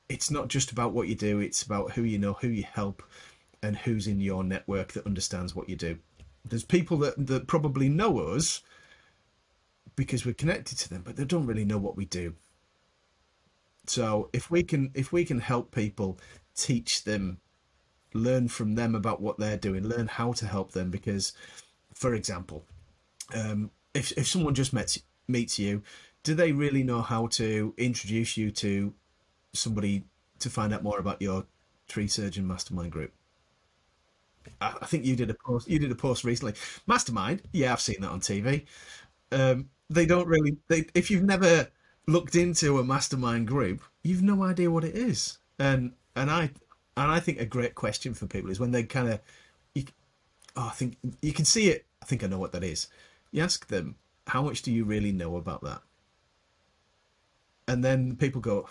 [0.10, 1.40] it's not just about what you do.
[1.40, 3.04] It's about who you know, who you help,
[3.62, 6.00] and who's in your network that understands what you do
[6.46, 8.62] there's people that, that probably know us
[9.96, 12.36] because we're connected to them, but they don't really know what we do.
[13.86, 16.20] So if we can if we can help people,
[16.56, 17.40] teach them,
[18.14, 21.34] learn from them about what they're doing, learn how to help them, because,
[21.94, 22.66] for example,
[23.34, 25.84] um, if if someone just met meets you,
[26.24, 28.94] do they really know how to introduce you to
[29.54, 30.04] somebody
[30.40, 31.46] to find out more about your
[31.88, 33.14] tree surgeon mastermind group?
[34.60, 35.70] I think you did a post.
[35.70, 36.54] You did a post recently.
[36.88, 37.44] Mastermind.
[37.52, 38.66] Yeah, I've seen that on TV.
[39.32, 40.58] Um, they don't really.
[40.68, 41.68] They if you've never
[42.08, 45.38] looked into a mastermind group, you've no idea what it is.
[45.60, 46.52] And and I
[46.98, 49.20] and I think a great question for people is when they kind of,
[50.56, 51.86] oh, I think you can see it.
[52.02, 52.88] I think I know what that is.
[53.32, 53.96] You ask them,
[54.28, 55.82] how much do you really know about that?
[57.68, 58.68] And then people go,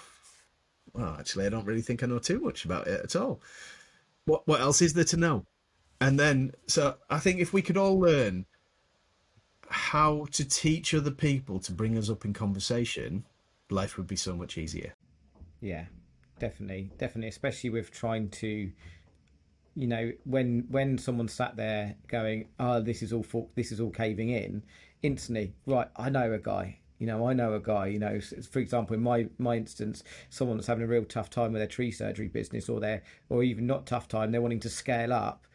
[0.92, 3.40] well, actually, I don't really think I know too much about it at all.
[4.24, 5.46] What what else is there to know?
[6.00, 8.46] And then, so I think if we could all learn
[9.68, 13.24] how to teach other people to bring us up in conversation,
[13.70, 14.94] life would be so much easier.
[15.60, 15.86] Yeah,
[16.38, 18.72] definitely, definitely, especially with trying to,
[19.74, 23.80] you know, when when someone sat there going, "Oh, this is all for, this is
[23.80, 24.62] all caving in,"
[25.02, 25.88] instantly, right?
[25.96, 26.78] I know a guy.
[26.98, 27.86] You know, I know a guy.
[27.88, 31.52] You know, for example, in my my instance, someone that's having a real tough time
[31.52, 34.70] with their tree surgery business, or their, or even not tough time, they're wanting to
[34.70, 35.46] scale up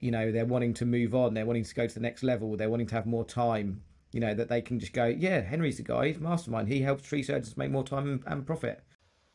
[0.00, 2.56] you know they're wanting to move on they're wanting to go to the next level
[2.56, 5.76] they're wanting to have more time you know that they can just go yeah henry's
[5.76, 8.82] the guy he's mastermind he helps tree surgeons make more time and, and profit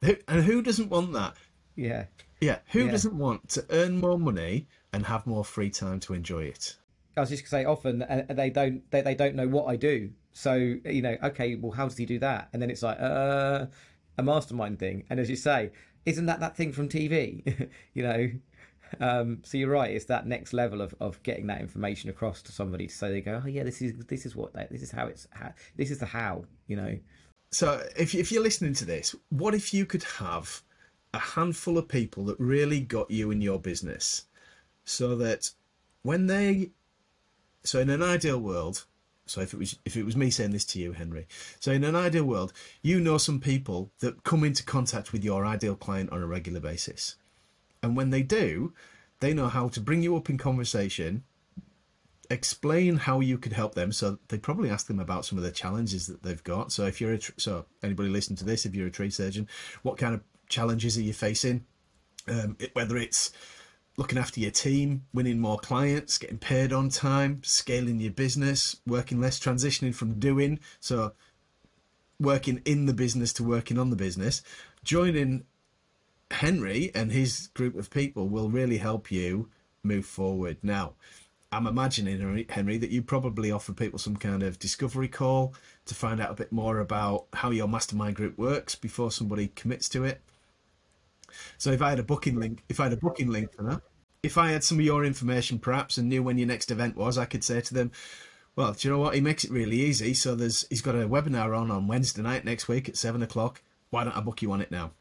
[0.01, 1.35] and who doesn't want that
[1.75, 2.05] yeah
[2.41, 2.91] yeah who yeah.
[2.91, 6.75] doesn't want to earn more money and have more free time to enjoy it
[7.17, 9.65] i was just going to say often uh, they don't they, they don't know what
[9.65, 12.83] i do so you know okay well how does he do that and then it's
[12.83, 13.65] like uh
[14.17, 15.71] a mastermind thing and as you say
[16.05, 18.29] isn't that that thing from tv you know
[18.99, 19.91] um, so you're right.
[19.91, 23.21] It's that next level of, of getting that information across to somebody to say they
[23.21, 25.99] go, oh yeah, this is this is what this is how it's how, this is
[25.99, 26.97] the how you know.
[27.51, 30.63] So if if you're listening to this, what if you could have
[31.13, 34.25] a handful of people that really got you in your business,
[34.83, 35.51] so that
[36.03, 36.71] when they,
[37.63, 38.85] so in an ideal world,
[39.25, 41.27] so if it was if it was me saying this to you, Henry,
[41.59, 45.45] so in an ideal world, you know some people that come into contact with your
[45.45, 47.15] ideal client on a regular basis.
[47.83, 48.73] And when they do,
[49.19, 51.23] they know how to bring you up in conversation,
[52.29, 53.91] explain how you could help them.
[53.91, 56.71] So they probably ask them about some of the challenges that they've got.
[56.71, 59.47] So if you're a so anybody listening to this, if you're a tree surgeon,
[59.83, 61.65] what kind of challenges are you facing?
[62.27, 63.31] Um, it, whether it's
[63.97, 69.19] looking after your team, winning more clients, getting paid on time, scaling your business, working
[69.19, 71.13] less, transitioning from doing so
[72.19, 74.41] working in the business to working on the business,
[74.83, 75.45] joining
[76.31, 79.49] Henry and his group of people will really help you
[79.83, 80.57] move forward.
[80.61, 80.93] Now,
[81.51, 86.19] I'm imagining, Henry, that you probably offer people some kind of discovery call to find
[86.21, 90.21] out a bit more about how your mastermind group works before somebody commits to it.
[91.57, 93.81] So if I had a booking link, if I had a booking link for that,
[94.21, 97.17] if I had some of your information perhaps and knew when your next event was,
[97.17, 97.91] I could say to them,
[98.55, 99.15] well, do you know what?
[99.15, 100.13] He makes it really easy.
[100.13, 103.61] So there's he's got a webinar on on Wednesday night next week at seven o'clock.
[103.89, 104.91] Why don't I book you on it now?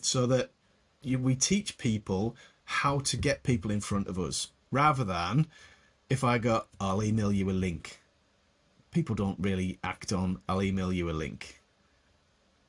[0.00, 0.50] So that
[1.04, 5.46] we teach people how to get people in front of us rather than
[6.08, 8.00] if I go, I'll email you a link.
[8.90, 11.62] People don't really act on, I'll email you a link.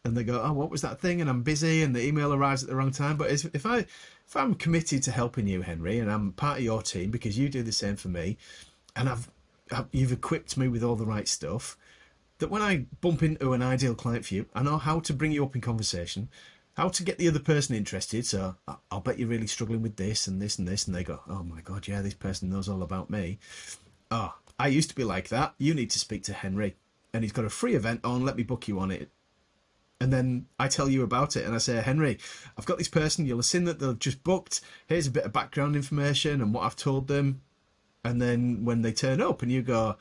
[0.07, 1.21] And they go, oh, what was that thing?
[1.21, 3.17] And I'm busy, and the email arrives at the wrong time.
[3.17, 6.81] But if I, if I'm committed to helping you, Henry, and I'm part of your
[6.81, 8.37] team because you do the same for me,
[8.95, 9.29] and I've,
[9.91, 11.77] you've equipped me with all the right stuff,
[12.39, 15.31] that when I bump into an ideal client for you, I know how to bring
[15.31, 16.29] you up in conversation
[16.77, 18.23] how to get the other person interested.
[18.25, 18.55] So
[18.91, 21.41] I'll bet you're really struggling with this and this and this, and they go, "Oh
[21.41, 23.39] my god, yeah, this person knows all about me."
[24.11, 25.55] Oh, I used to be like that.
[25.57, 26.75] You need to speak to Henry.
[27.13, 28.23] And he's got a free event on.
[28.23, 29.09] Let me book you on it.
[29.99, 32.19] And then I tell you about it and I say, Henry,
[32.57, 33.25] I've got this person.
[33.25, 34.61] You'll have seen that they've just booked.
[34.85, 37.41] Here's a bit of background information and what I've told them.
[38.03, 39.97] And then when they turn up and you go,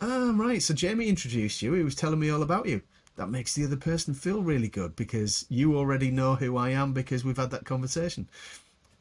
[0.00, 1.72] ah, right, so Jamie introduced you.
[1.72, 2.82] He was telling me all about you.
[3.16, 6.92] That makes the other person feel really good because you already know who I am
[6.92, 8.28] because we've had that conversation.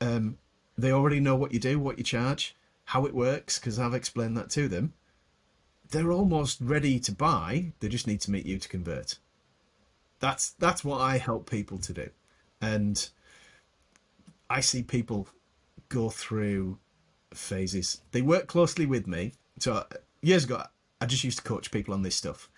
[0.02, 0.38] Um,
[0.78, 4.38] they already know what you do, what you charge, how it works because I've explained
[4.38, 4.94] that to them.
[5.90, 7.74] They're almost ready to buy.
[7.80, 9.18] They just need to meet you to convert.
[10.20, 12.10] That's that's what I help people to do,
[12.62, 13.08] and
[14.50, 15.28] I see people
[15.90, 16.78] go through
[17.34, 18.02] phases.
[18.12, 19.34] They work closely with me.
[19.60, 19.84] So uh,
[20.22, 20.64] years ago,
[21.00, 22.50] I just used to coach people on this stuff,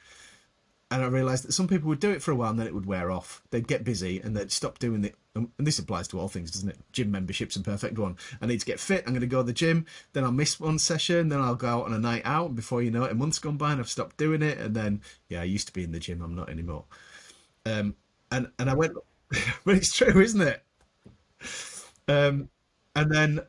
[0.92, 2.74] and I realised that some people would do it for a while and then it
[2.74, 3.44] would wear off.
[3.52, 5.16] They'd get busy and they'd stop doing it.
[5.36, 6.78] And this applies to all things, doesn't it?
[6.92, 8.18] Gym membership's a perfect one.
[8.42, 9.04] I need to get fit.
[9.06, 9.86] I'm going to go to the gym.
[10.14, 11.30] Then I'll miss one session.
[11.30, 12.48] Then I'll go out on a night out.
[12.48, 14.58] And Before you know it, a month's gone by and I've stopped doing it.
[14.58, 16.24] And then, yeah, I used to be in the gym.
[16.24, 16.86] I'm not anymore.
[17.66, 17.96] Um,
[18.32, 18.94] and and I went,
[19.66, 20.64] but it's true, isn't it?
[22.08, 22.50] Um,
[22.96, 23.42] and then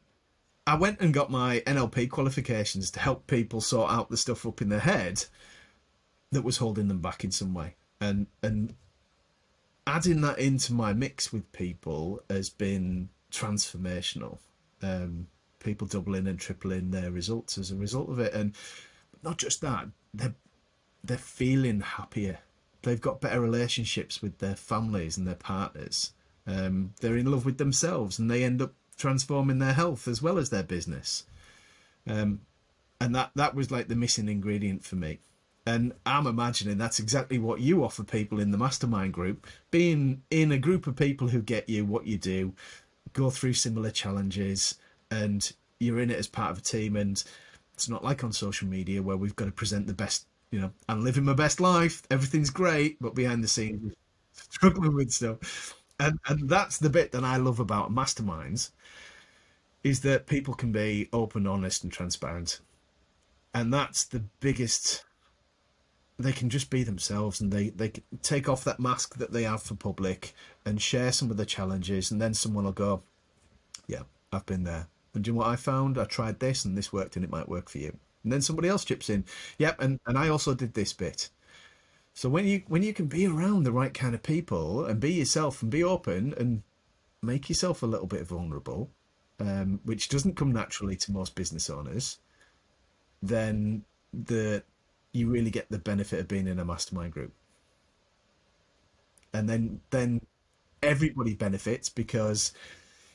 [0.66, 4.62] I went and got my NLP qualifications to help people sort out the stuff up
[4.62, 5.24] in their head
[6.32, 8.74] that was holding them back in some way, and and
[9.86, 14.38] adding that into my mix with people has been transformational.
[14.82, 15.26] Um,
[15.58, 18.54] people doubling and tripling their results as a result of it, and
[19.22, 20.34] not just that, they're
[21.02, 22.38] they're feeling happier
[22.82, 26.12] they've got better relationships with their families and their partners.
[26.46, 30.38] Um, they're in love with themselves and they end up transforming their health as well
[30.38, 31.24] as their business.
[32.06, 32.40] Um,
[33.00, 35.20] and that that was like the missing ingredient for me.
[35.66, 39.46] And I'm imagining that's exactly what you offer people in the mastermind group.
[39.70, 42.54] Being in a group of people who get you what you do,
[43.12, 44.76] go through similar challenges,
[45.10, 46.96] and you're in it as part of a team.
[46.96, 47.22] And
[47.74, 50.72] it's not like on social media where we've got to present the best you know,
[50.88, 52.02] I'm living my best life.
[52.10, 53.94] Everything's great, but behind the scenes,
[54.32, 55.74] struggling with stuff.
[55.98, 58.70] And and that's the bit that I love about masterminds,
[59.84, 62.60] is that people can be open, honest, and transparent,
[63.54, 65.04] and that's the biggest.
[66.18, 67.92] They can just be themselves, and they they
[68.22, 70.34] take off that mask that they have for public,
[70.64, 73.02] and share some of the challenges, and then someone will go,
[73.86, 75.98] "Yeah, I've been there." And do you know what I found?
[75.98, 78.68] I tried this, and this worked, and it might work for you and then somebody
[78.68, 79.24] else chips in.
[79.58, 81.30] Yep, and, and I also did this bit.
[82.12, 85.12] So when you when you can be around the right kind of people and be
[85.12, 86.62] yourself and be open and
[87.22, 88.90] make yourself a little bit vulnerable,
[89.38, 92.18] um, which doesn't come naturally to most business owners,
[93.22, 94.62] then the
[95.12, 97.32] you really get the benefit of being in a mastermind group.
[99.32, 100.20] And then then
[100.82, 102.52] everybody benefits because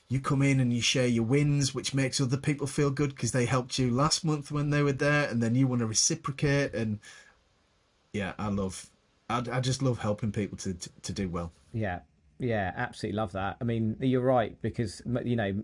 [0.07, 3.31] you come in and you share your wins, which makes other people feel good because
[3.31, 6.73] they helped you last month when they were there, and then you want to reciprocate.
[6.73, 6.99] And
[8.13, 8.89] yeah, I love,
[9.29, 11.51] I, I just love helping people to, to, to do well.
[11.73, 11.99] Yeah,
[12.39, 13.57] yeah, absolutely love that.
[13.59, 15.63] I mean, you're right because you know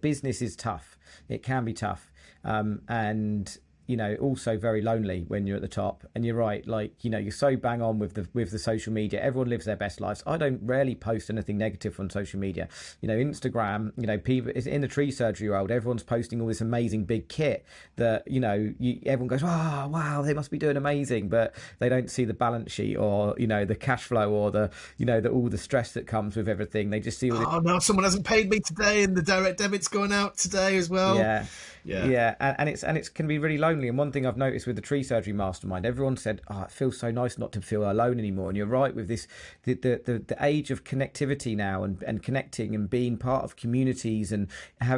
[0.00, 0.96] business is tough.
[1.28, 2.12] It can be tough,
[2.44, 3.56] um, and
[3.86, 6.04] you know also very lonely when you're at the top.
[6.14, 8.92] And you're right like you know you're so bang on with the with the social
[8.92, 9.20] media.
[9.20, 10.22] Everyone lives their best lives.
[10.26, 12.68] I don't rarely post anything negative on social media.
[13.00, 16.60] You know instagram you know people in the tree surgery world everyone's posting all this
[16.60, 17.64] amazing big kit
[17.96, 21.28] that you know you, everyone goes oh wow they must be doing amazing.
[21.28, 24.70] But they don't see the balance sheet or you know the cash flow or the
[24.96, 26.90] you know the all the stress that comes with everything.
[26.90, 29.88] They just see all oh no someone hasn't paid me today and the direct debit's
[29.88, 31.16] going out today as well.
[31.16, 31.46] Yeah
[31.86, 33.86] yeah, yeah, and, and it's and it's can be really lonely.
[33.88, 36.98] And one thing I've noticed with the tree surgery mastermind, everyone said, "Oh, it feels
[36.98, 39.28] so nice not to feel alone anymore." And you're right with this,
[39.62, 43.54] the the the, the age of connectivity now, and, and connecting and being part of
[43.54, 44.48] communities, and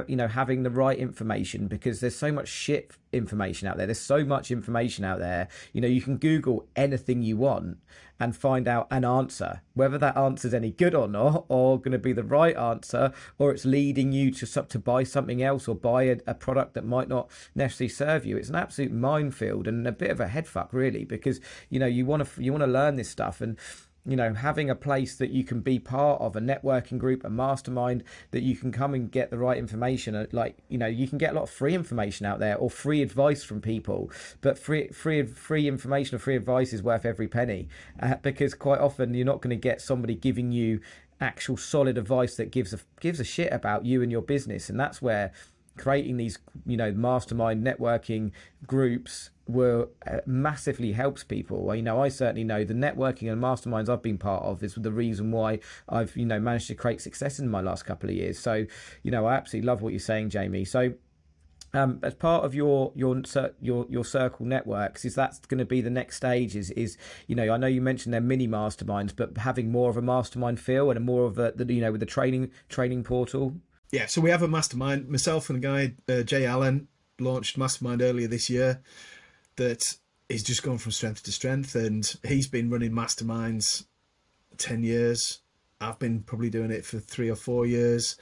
[0.06, 3.86] you know having the right information because there's so much shit information out there.
[3.86, 5.48] There's so much information out there.
[5.74, 7.78] You know, you can Google anything you want
[8.20, 11.92] and find out an answer, whether that answer is any good or not, or going
[11.92, 15.74] to be the right answer, or it's leading you to to buy something else or
[15.74, 18.36] buy a, a product that might not necessarily serve you.
[18.36, 21.40] It's an absolute minefield and a bit of a headfuck, really, because
[21.70, 23.56] you know you want to you want to learn this stuff and
[24.08, 27.30] you know, having a place that you can be part of, a networking group, a
[27.30, 30.14] mastermind that you can come and get the right information.
[30.14, 32.70] Uh, like, you know, you can get a lot of free information out there or
[32.70, 37.28] free advice from people, but free, free, free information or free advice is worth every
[37.28, 37.68] penny
[38.00, 40.80] uh, because quite often you're not going to get somebody giving you
[41.20, 44.78] actual solid advice that gives a gives a shit about you and your business, and
[44.78, 45.32] that's where
[45.76, 48.32] creating these, you know, mastermind networking
[48.66, 51.74] groups were uh, massively helps people.
[51.74, 54.92] You know, I certainly know the networking and masterminds I've been part of is the
[54.92, 58.38] reason why I've you know managed to create success in my last couple of years.
[58.38, 58.66] So,
[59.02, 60.64] you know, I absolutely love what you're saying, Jamie.
[60.64, 60.92] So,
[61.74, 63.22] um, as part of your your
[63.60, 66.96] your your circle networks is that going to be the next stage is is
[67.26, 70.60] you know I know you mentioned they're mini masterminds but having more of a mastermind
[70.60, 73.56] feel and a more of a the, you know with the training training portal
[73.92, 76.88] yeah so we have a mastermind myself and a guy uh, Jay Allen
[77.20, 78.80] launched mastermind earlier this year
[79.58, 79.96] that
[80.28, 83.84] is just gone from strength to strength and he's been running masterminds
[84.56, 85.40] 10 years.
[85.80, 88.16] I've been probably doing it for 3 or 4 years.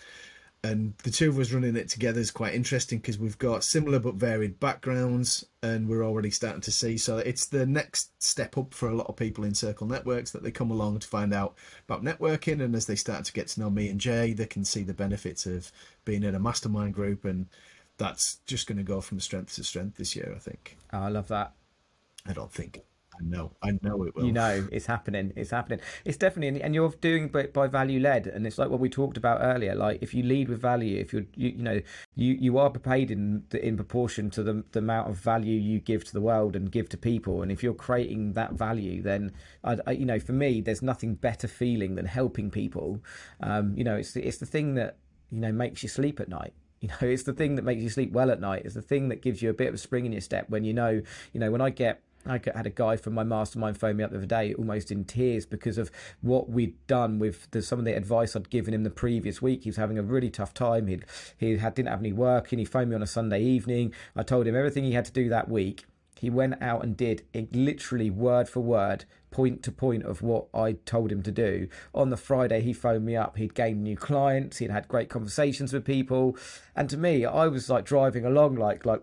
[0.65, 4.01] And the two of us running it together is quite interesting because we've got similar
[4.01, 6.99] but varied backgrounds and we're already starting to see.
[6.99, 10.43] So it's the next step up for a lot of people in circle networks that
[10.43, 11.57] they come along to find out
[11.89, 14.65] about networking and as they start to get to know me and jay they can
[14.65, 15.71] see the benefits of
[16.05, 17.47] being in a mastermind group and
[17.99, 21.09] that's just going to go from strength to strength this year i think oh, i
[21.09, 21.53] love that
[22.27, 22.83] i don't think
[23.19, 24.25] I know, I know it will.
[24.25, 25.33] You know, it's happening.
[25.37, 25.81] It's happening.
[26.05, 29.17] It's definitely, and you're doing it by value led, and it's like what we talked
[29.17, 29.75] about earlier.
[29.75, 31.81] Like if you lead with value, if you're, you, you know,
[32.15, 36.05] you you are paid in in proportion to the the amount of value you give
[36.05, 39.33] to the world and give to people, and if you're creating that value, then
[39.65, 43.03] I, I you know, for me, there's nothing better feeling than helping people.
[43.41, 44.99] Um, you know, it's it's the thing that
[45.31, 46.53] you know makes you sleep at night
[46.87, 49.09] you know it's the thing that makes you sleep well at night it's the thing
[49.09, 51.41] that gives you a bit of a spring in your step when you know you
[51.41, 54.17] know when i get I had a guy from my mastermind phone me up the
[54.17, 57.97] other day, almost in tears because of what we'd done with the, some of the
[57.97, 59.63] advice I'd given him the previous week.
[59.63, 60.89] He was having a really tough time.
[60.89, 61.05] He'd,
[61.39, 63.93] he had, didn't have any work, and he phoned me on a Sunday evening.
[64.15, 65.85] I told him everything he had to do that week.
[66.19, 69.05] He went out and did it literally word for word,
[69.37, 71.69] point to point of what I told him to do.
[71.95, 73.37] On the Friday, he phoned me up.
[73.37, 74.57] He'd gained new clients.
[74.57, 76.39] He'd had great conversations with people,
[76.75, 79.03] and to me, I was like driving along, like like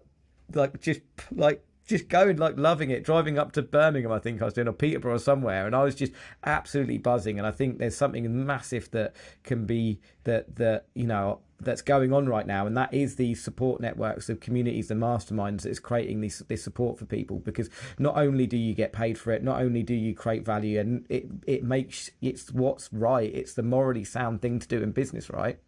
[0.56, 4.46] like just like just going like loving it driving up to birmingham i think i
[4.46, 6.14] was doing or peterborough or somewhere and i was just
[6.46, 9.14] absolutely buzzing and i think there's something massive that
[9.44, 13.34] can be that that you know that's going on right now and that is the
[13.36, 17.70] support networks of communities and masterminds that is creating this this support for people because
[17.98, 21.06] not only do you get paid for it not only do you create value and
[21.10, 25.30] it it makes it's what's right it's the morally sound thing to do in business
[25.30, 25.60] right?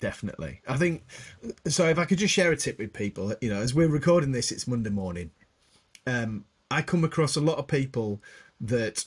[0.00, 0.60] Definitely.
[0.68, 1.04] I think
[1.66, 4.32] so if i could just share a tip with people you know as we're recording
[4.32, 5.30] this it's monday morning.
[6.06, 8.20] Um, I come across a lot of people
[8.60, 9.06] that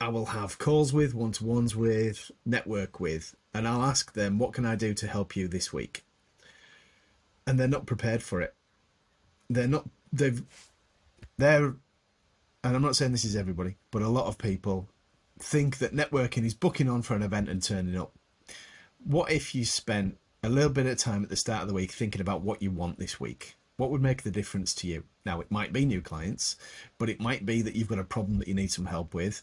[0.00, 4.38] I will have calls with, one to ones with, network with, and I'll ask them,
[4.38, 6.04] What can I do to help you this week?
[7.46, 8.54] And they're not prepared for it.
[9.48, 10.42] They're not, they've,
[11.38, 11.76] they're,
[12.64, 14.88] and I'm not saying this is everybody, but a lot of people
[15.38, 18.12] think that networking is booking on for an event and turning up.
[19.04, 21.92] What if you spent a little bit of time at the start of the week
[21.92, 23.54] thinking about what you want this week?
[23.76, 25.04] What would make the difference to you?
[25.24, 26.56] Now, it might be new clients,
[26.98, 29.42] but it might be that you've got a problem that you need some help with.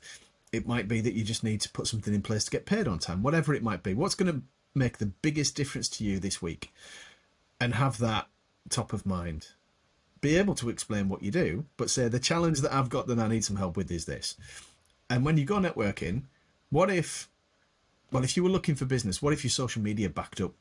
[0.53, 2.87] It might be that you just need to put something in place to get paid
[2.87, 3.93] on time, whatever it might be.
[3.93, 4.41] What's going to
[4.73, 6.71] make the biggest difference to you this week?
[7.59, 8.27] And have that
[8.69, 9.47] top of mind.
[10.21, 13.19] Be able to explain what you do, but say the challenge that I've got that
[13.19, 14.37] I need some help with is this.
[15.09, 16.23] And when you go networking,
[16.69, 17.29] what if,
[18.11, 20.53] well, if you were looking for business, what if your social media backed up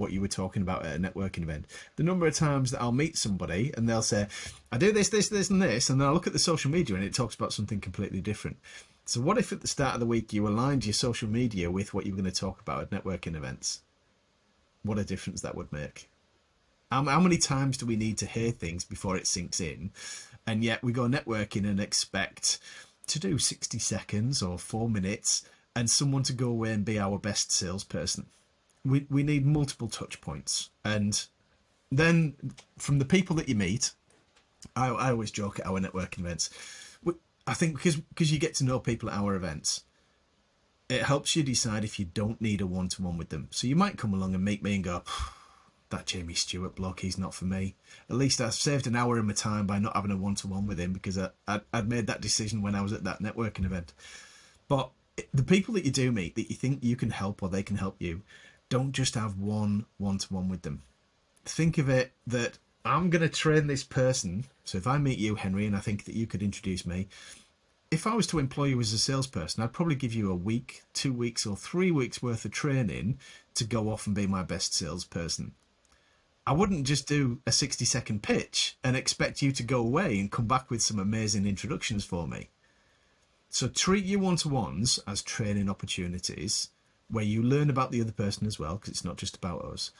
[0.00, 1.66] what you were talking about at a networking event.
[1.96, 4.26] The number of times that I'll meet somebody and they'll say,
[4.72, 6.96] I do this, this, this, and this, and then I look at the social media
[6.96, 8.56] and it talks about something completely different.
[9.04, 11.92] So, what if at the start of the week you aligned your social media with
[11.92, 13.82] what you were going to talk about at networking events?
[14.82, 16.08] What a difference that would make.
[16.90, 19.90] How, how many times do we need to hear things before it sinks in?
[20.46, 22.58] And yet we go networking and expect
[23.08, 25.44] to do 60 seconds or four minutes
[25.76, 28.26] and someone to go away and be our best salesperson
[28.84, 31.26] we we need multiple touch points, and
[31.90, 32.34] then
[32.78, 33.92] from the people that you meet,
[34.76, 36.50] I, I always joke at our networking events.
[37.46, 39.82] I think because because you get to know people at our events,
[40.88, 43.48] it helps you decide if you don't need a one to one with them.
[43.50, 45.02] So you might come along and meet me and go,
[45.90, 47.74] that Jamie Stewart block, he's not for me.
[48.08, 50.46] At least I've saved an hour of my time by not having a one to
[50.46, 53.20] one with him because I, I, would made that decision when I was at that
[53.20, 53.92] networking event.
[54.68, 54.90] But
[55.34, 57.76] the people that you do meet that you think you can help or they can
[57.76, 58.22] help you,
[58.70, 60.82] don't just have one one to one with them.
[61.44, 64.44] Think of it that I'm going to train this person.
[64.64, 67.08] So if I meet you, Henry, and I think that you could introduce me,
[67.90, 70.84] if I was to employ you as a salesperson, I'd probably give you a week,
[70.94, 73.18] two weeks, or three weeks worth of training
[73.54, 75.52] to go off and be my best salesperson.
[76.46, 80.32] I wouldn't just do a 60 second pitch and expect you to go away and
[80.32, 82.48] come back with some amazing introductions for me.
[83.50, 86.68] So treat your one to ones as training opportunities
[87.10, 89.90] where you learn about the other person as well, because it's not just about us.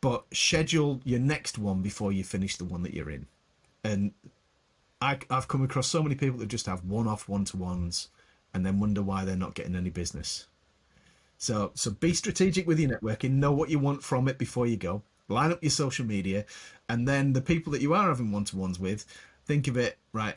[0.00, 3.26] But schedule your next one before you finish the one that you're in.
[3.82, 4.12] And
[5.00, 8.08] I, I've come across so many people that just have one-off one-to-ones,
[8.52, 10.46] and then wonder why they're not getting any business.
[11.38, 13.32] So, so be strategic with your networking.
[13.32, 15.02] Know what you want from it before you go.
[15.28, 16.44] line up your social media,
[16.88, 19.04] and then the people that you are having one to ones with,
[19.46, 20.36] think of it right.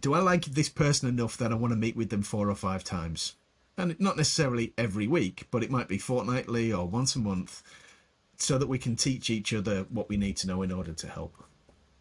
[0.00, 2.54] Do I like this person enough that I want to meet with them four or
[2.54, 3.34] five times?
[3.78, 7.62] And not necessarily every week, but it might be fortnightly or once a month,
[8.36, 11.06] so that we can teach each other what we need to know in order to
[11.06, 11.44] help.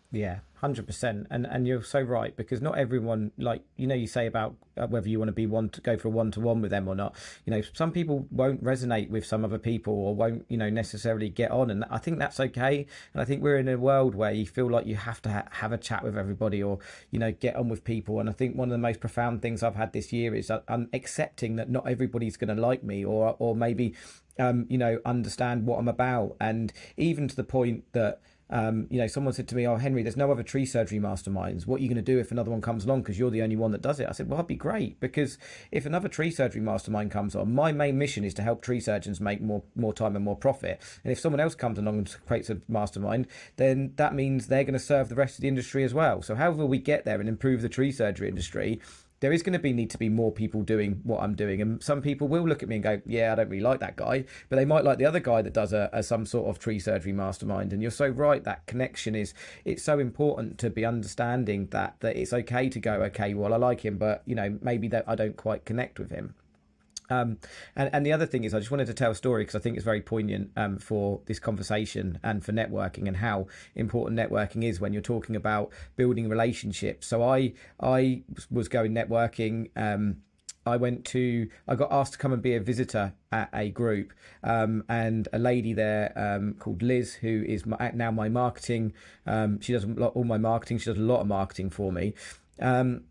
[0.10, 4.08] Yeah, hundred percent, and and you're so right because not everyone like you know you
[4.08, 6.39] say about uh, whether you want to be one to go for a one to
[6.39, 7.14] one with them or not.
[7.45, 11.28] You know, some people won't resonate with some other people or won't you know necessarily
[11.28, 12.88] get on, and I think that's okay.
[13.14, 15.47] And I think we're in a world where you feel like you have to ha-
[15.51, 16.80] have a chat with everybody or
[17.12, 18.22] you know get on with people.
[18.22, 20.88] And I think one of the most profound things I've had this year is I'm
[20.93, 23.93] accepting that not everybody's going to like me or or maybe
[24.39, 28.98] um, you know understand what I'm about, and even to the point that um, you
[28.98, 31.68] know, someone said to me, "Oh, Henry, there's no other tree surgery masterminds.
[31.68, 33.02] What are you going to do if another one comes along?
[33.02, 35.38] Because you're the only one that does it." I said, "Well, that'd be great because
[35.72, 39.20] if another tree surgery mastermind comes on, my main mission is to help tree surgeons
[39.20, 40.82] make more more time and more profit.
[41.04, 43.28] And if someone else comes along and creates a mastermind,
[43.58, 46.22] then that means they're going to serve the rest of the industry as well.
[46.22, 48.80] So, however we get there and improve the tree surgery industry."
[49.20, 51.82] There is going to be need to be more people doing what I'm doing, and
[51.82, 54.26] some people will look at me and go, "Yeah, I don't really like that guy,"
[54.49, 56.80] but they might like the other guy that does a, a some sort of tree
[56.80, 57.74] surgery mastermind.
[57.74, 59.34] And you're so right that connection is
[59.65, 63.57] it's so important to be understanding that that it's okay to go, okay, well, I
[63.57, 66.36] like him, but you know maybe that I don't quite connect with him.
[67.10, 67.38] Um,
[67.76, 69.60] and, and the other thing is, I just wanted to tell a story because I
[69.60, 74.64] think it's very poignant um, for this conversation and for networking and how important networking
[74.64, 77.08] is when you're talking about building relationships.
[77.08, 79.70] So I I was going networking.
[79.76, 80.18] Um,
[80.68, 84.12] I went to, I got asked to come and be a visitor at a group,
[84.43, 88.93] um, and a lady there um, called Liz, who is my, now my marketing.
[89.26, 90.80] Um, she does all my marketing.
[90.80, 92.14] She does a lot of marketing for me.
[92.60, 93.03] Um,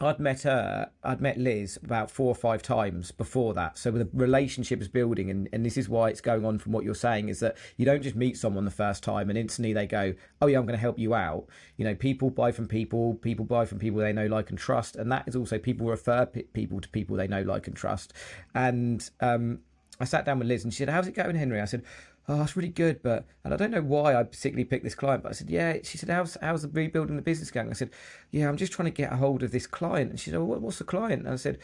[0.00, 3.76] I'd met her, I'd met Liz about four or five times before that.
[3.76, 6.84] So the relationship is building, and, and this is why it's going on from what
[6.84, 9.86] you're saying is that you don't just meet someone the first time and instantly they
[9.86, 11.46] go, Oh, yeah, I'm going to help you out.
[11.76, 14.94] You know, people buy from people, people buy from people they know, like, and trust.
[14.94, 18.12] And that is also people refer p- people to people they know, like, and trust.
[18.54, 19.60] And um,
[20.00, 21.60] I sat down with Liz and she said, How's it going, Henry?
[21.60, 21.82] I said,
[22.28, 25.22] oh, it's really good, but and I don't know why I particularly picked this client,
[25.22, 25.78] but I said, yeah.
[25.82, 27.70] She said, how's how's the rebuilding the business going?
[27.70, 27.90] I said,
[28.30, 30.10] yeah, I'm just trying to get a hold of this client.
[30.10, 31.24] And she said, well, what's the client?
[31.24, 31.58] And I said,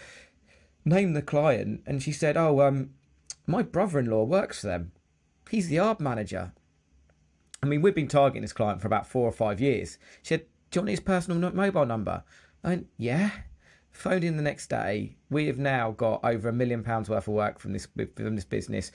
[0.84, 1.82] name the client.
[1.86, 2.90] And she said, oh, um,
[3.46, 4.92] my brother-in-law works for them.
[5.50, 6.52] He's the ARB manager.
[7.62, 9.98] I mean, we've been targeting this client for about four or five years.
[10.22, 12.24] She said, do you want his personal mobile number?
[12.62, 13.30] I went, yeah.
[13.90, 15.16] Phoned in the next day.
[15.30, 17.86] We have now got over a million pounds worth of work from this
[18.16, 18.90] from this business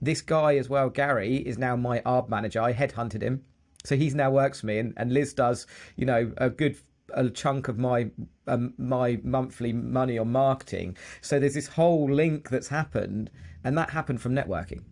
[0.00, 2.60] this guy as well, Gary, is now my ARB manager.
[2.60, 3.44] I headhunted him.
[3.84, 6.76] So he's now works for me, and, and Liz does, you know, a good
[7.14, 8.10] a chunk of my
[8.46, 10.96] um, my monthly money on marketing.
[11.20, 13.30] So there's this whole link that's happened,
[13.64, 14.82] and that happened from networking.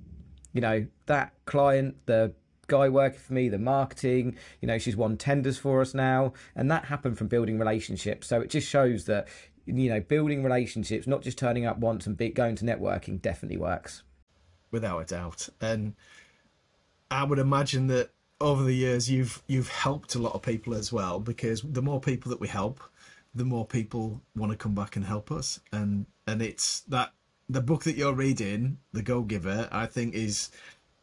[0.52, 2.32] You know, that client, the
[2.68, 6.70] guy working for me, the marketing, you know, she's won tenders for us now, and
[6.70, 8.26] that happened from building relationships.
[8.26, 9.28] So it just shows that
[9.66, 13.56] you know, building relationships, not just turning up once and be, going to networking, definitely
[13.56, 14.04] works
[14.70, 15.48] without a doubt.
[15.60, 15.94] And
[17.10, 18.10] I would imagine that
[18.40, 22.00] over the years you've you've helped a lot of people as well because the more
[22.00, 22.80] people that we help,
[23.34, 25.60] the more people want to come back and help us.
[25.72, 27.12] And and it's that
[27.48, 30.50] the book that you're reading, The Go Giver, I think is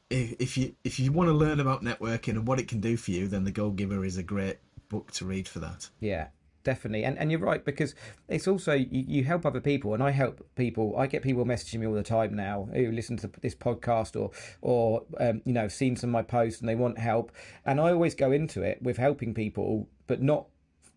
[0.10, 2.98] if, if you if you want to learn about networking and what it can do
[2.98, 4.58] for you, then The Go Giver is a great
[4.90, 5.90] book to read for that.
[6.00, 6.28] Yeah,
[6.64, 7.94] definitely and and you're right because
[8.28, 11.80] it's also you, you, help other people and i help people i get people messaging
[11.80, 15.68] me all the time now who listen to this podcast or or um, you know
[15.68, 17.32] seen some of my posts and they want help
[17.66, 20.48] and i always go into it with helping people but not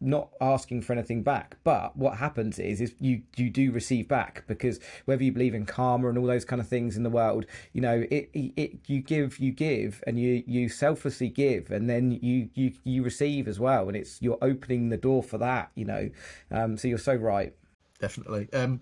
[0.01, 1.57] not asking for anything back.
[1.65, 5.67] But what happens is, is you you do receive back because whether you believe in
[5.67, 9.01] karma and all those kind of things in the world, you know, it, it you
[9.01, 13.59] give, you give, and you you selflessly give, and then you you you receive as
[13.59, 16.11] well, and it's you're opening the door for that, you know.
[16.51, 17.55] Um, so you're so right.
[17.99, 18.49] Definitely.
[18.53, 18.81] Um,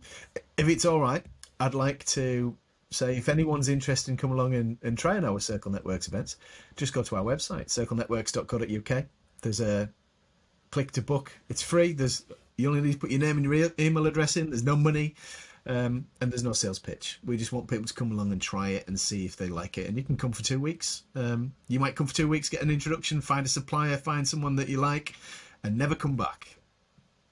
[0.56, 1.24] if it's all right,
[1.60, 2.56] I'd like to
[2.90, 6.36] say if anyone's interested in coming along and, and trying our Circle Networks events,
[6.76, 9.04] just go to our website, circlenetworks.co.uk.
[9.42, 9.90] There's a
[10.74, 11.30] click to book.
[11.48, 11.92] It's free.
[11.92, 12.24] There's
[12.56, 14.50] you only need to put your name and your email address in.
[14.50, 15.14] There's no money,
[15.66, 17.20] um, and there's no sales pitch.
[17.24, 19.78] We just want people to come along and try it and see if they like
[19.78, 19.86] it.
[19.86, 21.04] And you can come for two weeks.
[21.14, 24.56] Um, you might come for two weeks, get an introduction, find a supplier, find someone
[24.56, 25.14] that you like,
[25.62, 26.56] and never come back.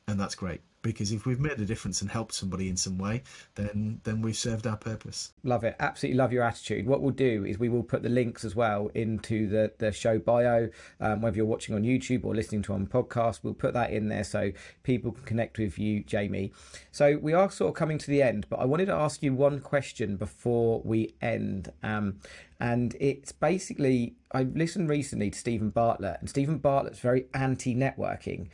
[0.06, 0.60] And that's great.
[0.82, 3.22] Because if we've made a difference and helped somebody in some way,
[3.54, 5.32] then then we've served our purpose.
[5.44, 5.76] Love it.
[5.78, 6.86] Absolutely love your attitude.
[6.86, 10.18] What we'll do is we will put the links as well into the the show
[10.18, 10.68] bio.
[11.00, 14.08] Um, whether you're watching on YouTube or listening to on podcast, we'll put that in
[14.08, 14.50] there so
[14.82, 16.52] people can connect with you, Jamie.
[16.90, 19.32] So we are sort of coming to the end, but I wanted to ask you
[19.34, 21.72] one question before we end.
[21.82, 22.18] Um,
[22.58, 28.48] and it's basically I listened recently to Steven Bartlett, and Steven Bartlett's very anti-networking.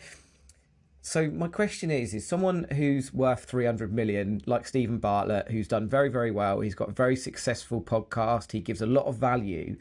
[1.09, 5.67] So my question is: Is someone who's worth three hundred million, like Steven Bartlett, who's
[5.67, 6.61] done very, very well?
[6.61, 8.53] He's got a very successful podcast.
[8.53, 9.79] He gives a lot of value,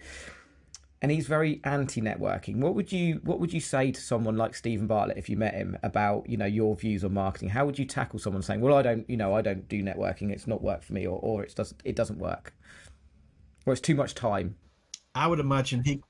[1.01, 2.59] and he's very anti-networking.
[2.59, 5.53] What would you What would you say to someone like Steven Bartlett if you met
[5.53, 7.49] him about you know your views on marketing?
[7.49, 10.31] How would you tackle someone saying, "Well, I don't, you know, I don't do networking.
[10.31, 12.53] It's not work for me, or or it doesn't it doesn't work,
[13.65, 14.55] or it's too much time."
[15.13, 16.01] I would imagine he,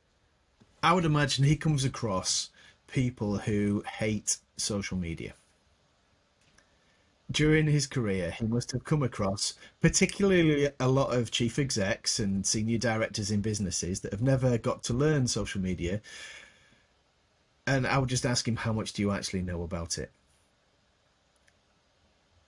[0.84, 2.52] I would imagine he comes across
[2.86, 5.34] people who hate social media.
[7.30, 12.46] During his career, he must have come across particularly a lot of chief execs and
[12.46, 16.02] senior directors in businesses that have never got to learn social media.
[17.66, 20.10] And I would just ask him, How much do you actually know about it?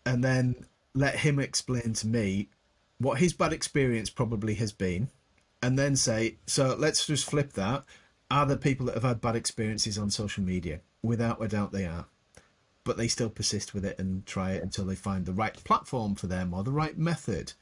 [0.06, 2.48] And then let him explain to me
[3.00, 5.10] what his bad experience probably has been.
[5.62, 7.84] And then say, So let's just flip that.
[8.32, 10.80] Are there people that have had bad experiences on social media?
[11.02, 12.06] Without a doubt, they are.
[12.84, 16.16] But they still persist with it and try it until they find the right platform
[16.16, 17.54] for them or the right method.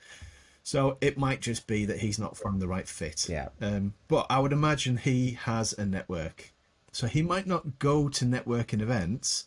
[0.64, 3.30] So it might just be that he's not from the right fit.
[3.30, 3.50] Yeah.
[3.62, 6.52] Um, but I would imagine he has a network.
[6.92, 9.46] So he might not go to networking events,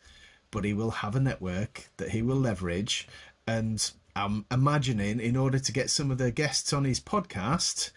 [0.51, 3.09] but he will have a network that he will leverage.
[3.47, 7.91] And I'm imagining in order to get some of the guests on his podcast,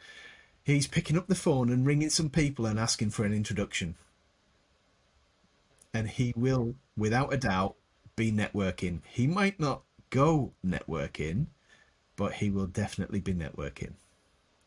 [0.64, 3.96] he's picking up the phone and ringing some people and asking for an introduction
[5.94, 7.76] and he will, without a doubt,
[8.16, 9.02] be networking.
[9.08, 11.48] He might not go networking,
[12.16, 13.94] but he will definitely be networking.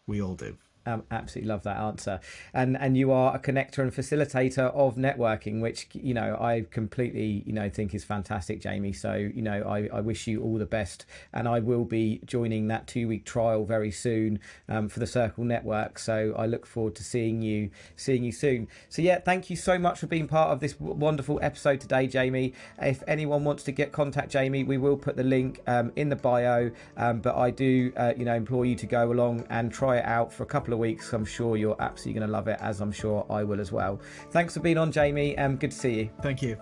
[0.07, 0.57] We all do.
[0.87, 2.21] Um, absolutely love that answer,
[2.55, 7.43] and and you are a connector and facilitator of networking, which you know I completely
[7.45, 8.93] you know think is fantastic, Jamie.
[8.93, 12.69] So you know I, I wish you all the best, and I will be joining
[12.69, 15.99] that two week trial very soon um, for the Circle Network.
[15.99, 18.69] So I look forward to seeing you seeing you soon.
[18.89, 22.55] So yeah, thank you so much for being part of this wonderful episode today, Jamie.
[22.81, 26.17] If anyone wants to get contact Jamie, we will put the link um, in the
[26.17, 26.71] bio.
[26.97, 30.05] Um, but I do uh, you know implore you to go along and try it
[30.05, 31.13] out for a couple of weeks.
[31.13, 34.01] I'm sure you're absolutely going to love it, as I'm sure I will as well.
[34.31, 36.11] Thanks for being on, Jamie, and good to see you.
[36.23, 36.57] Thank you.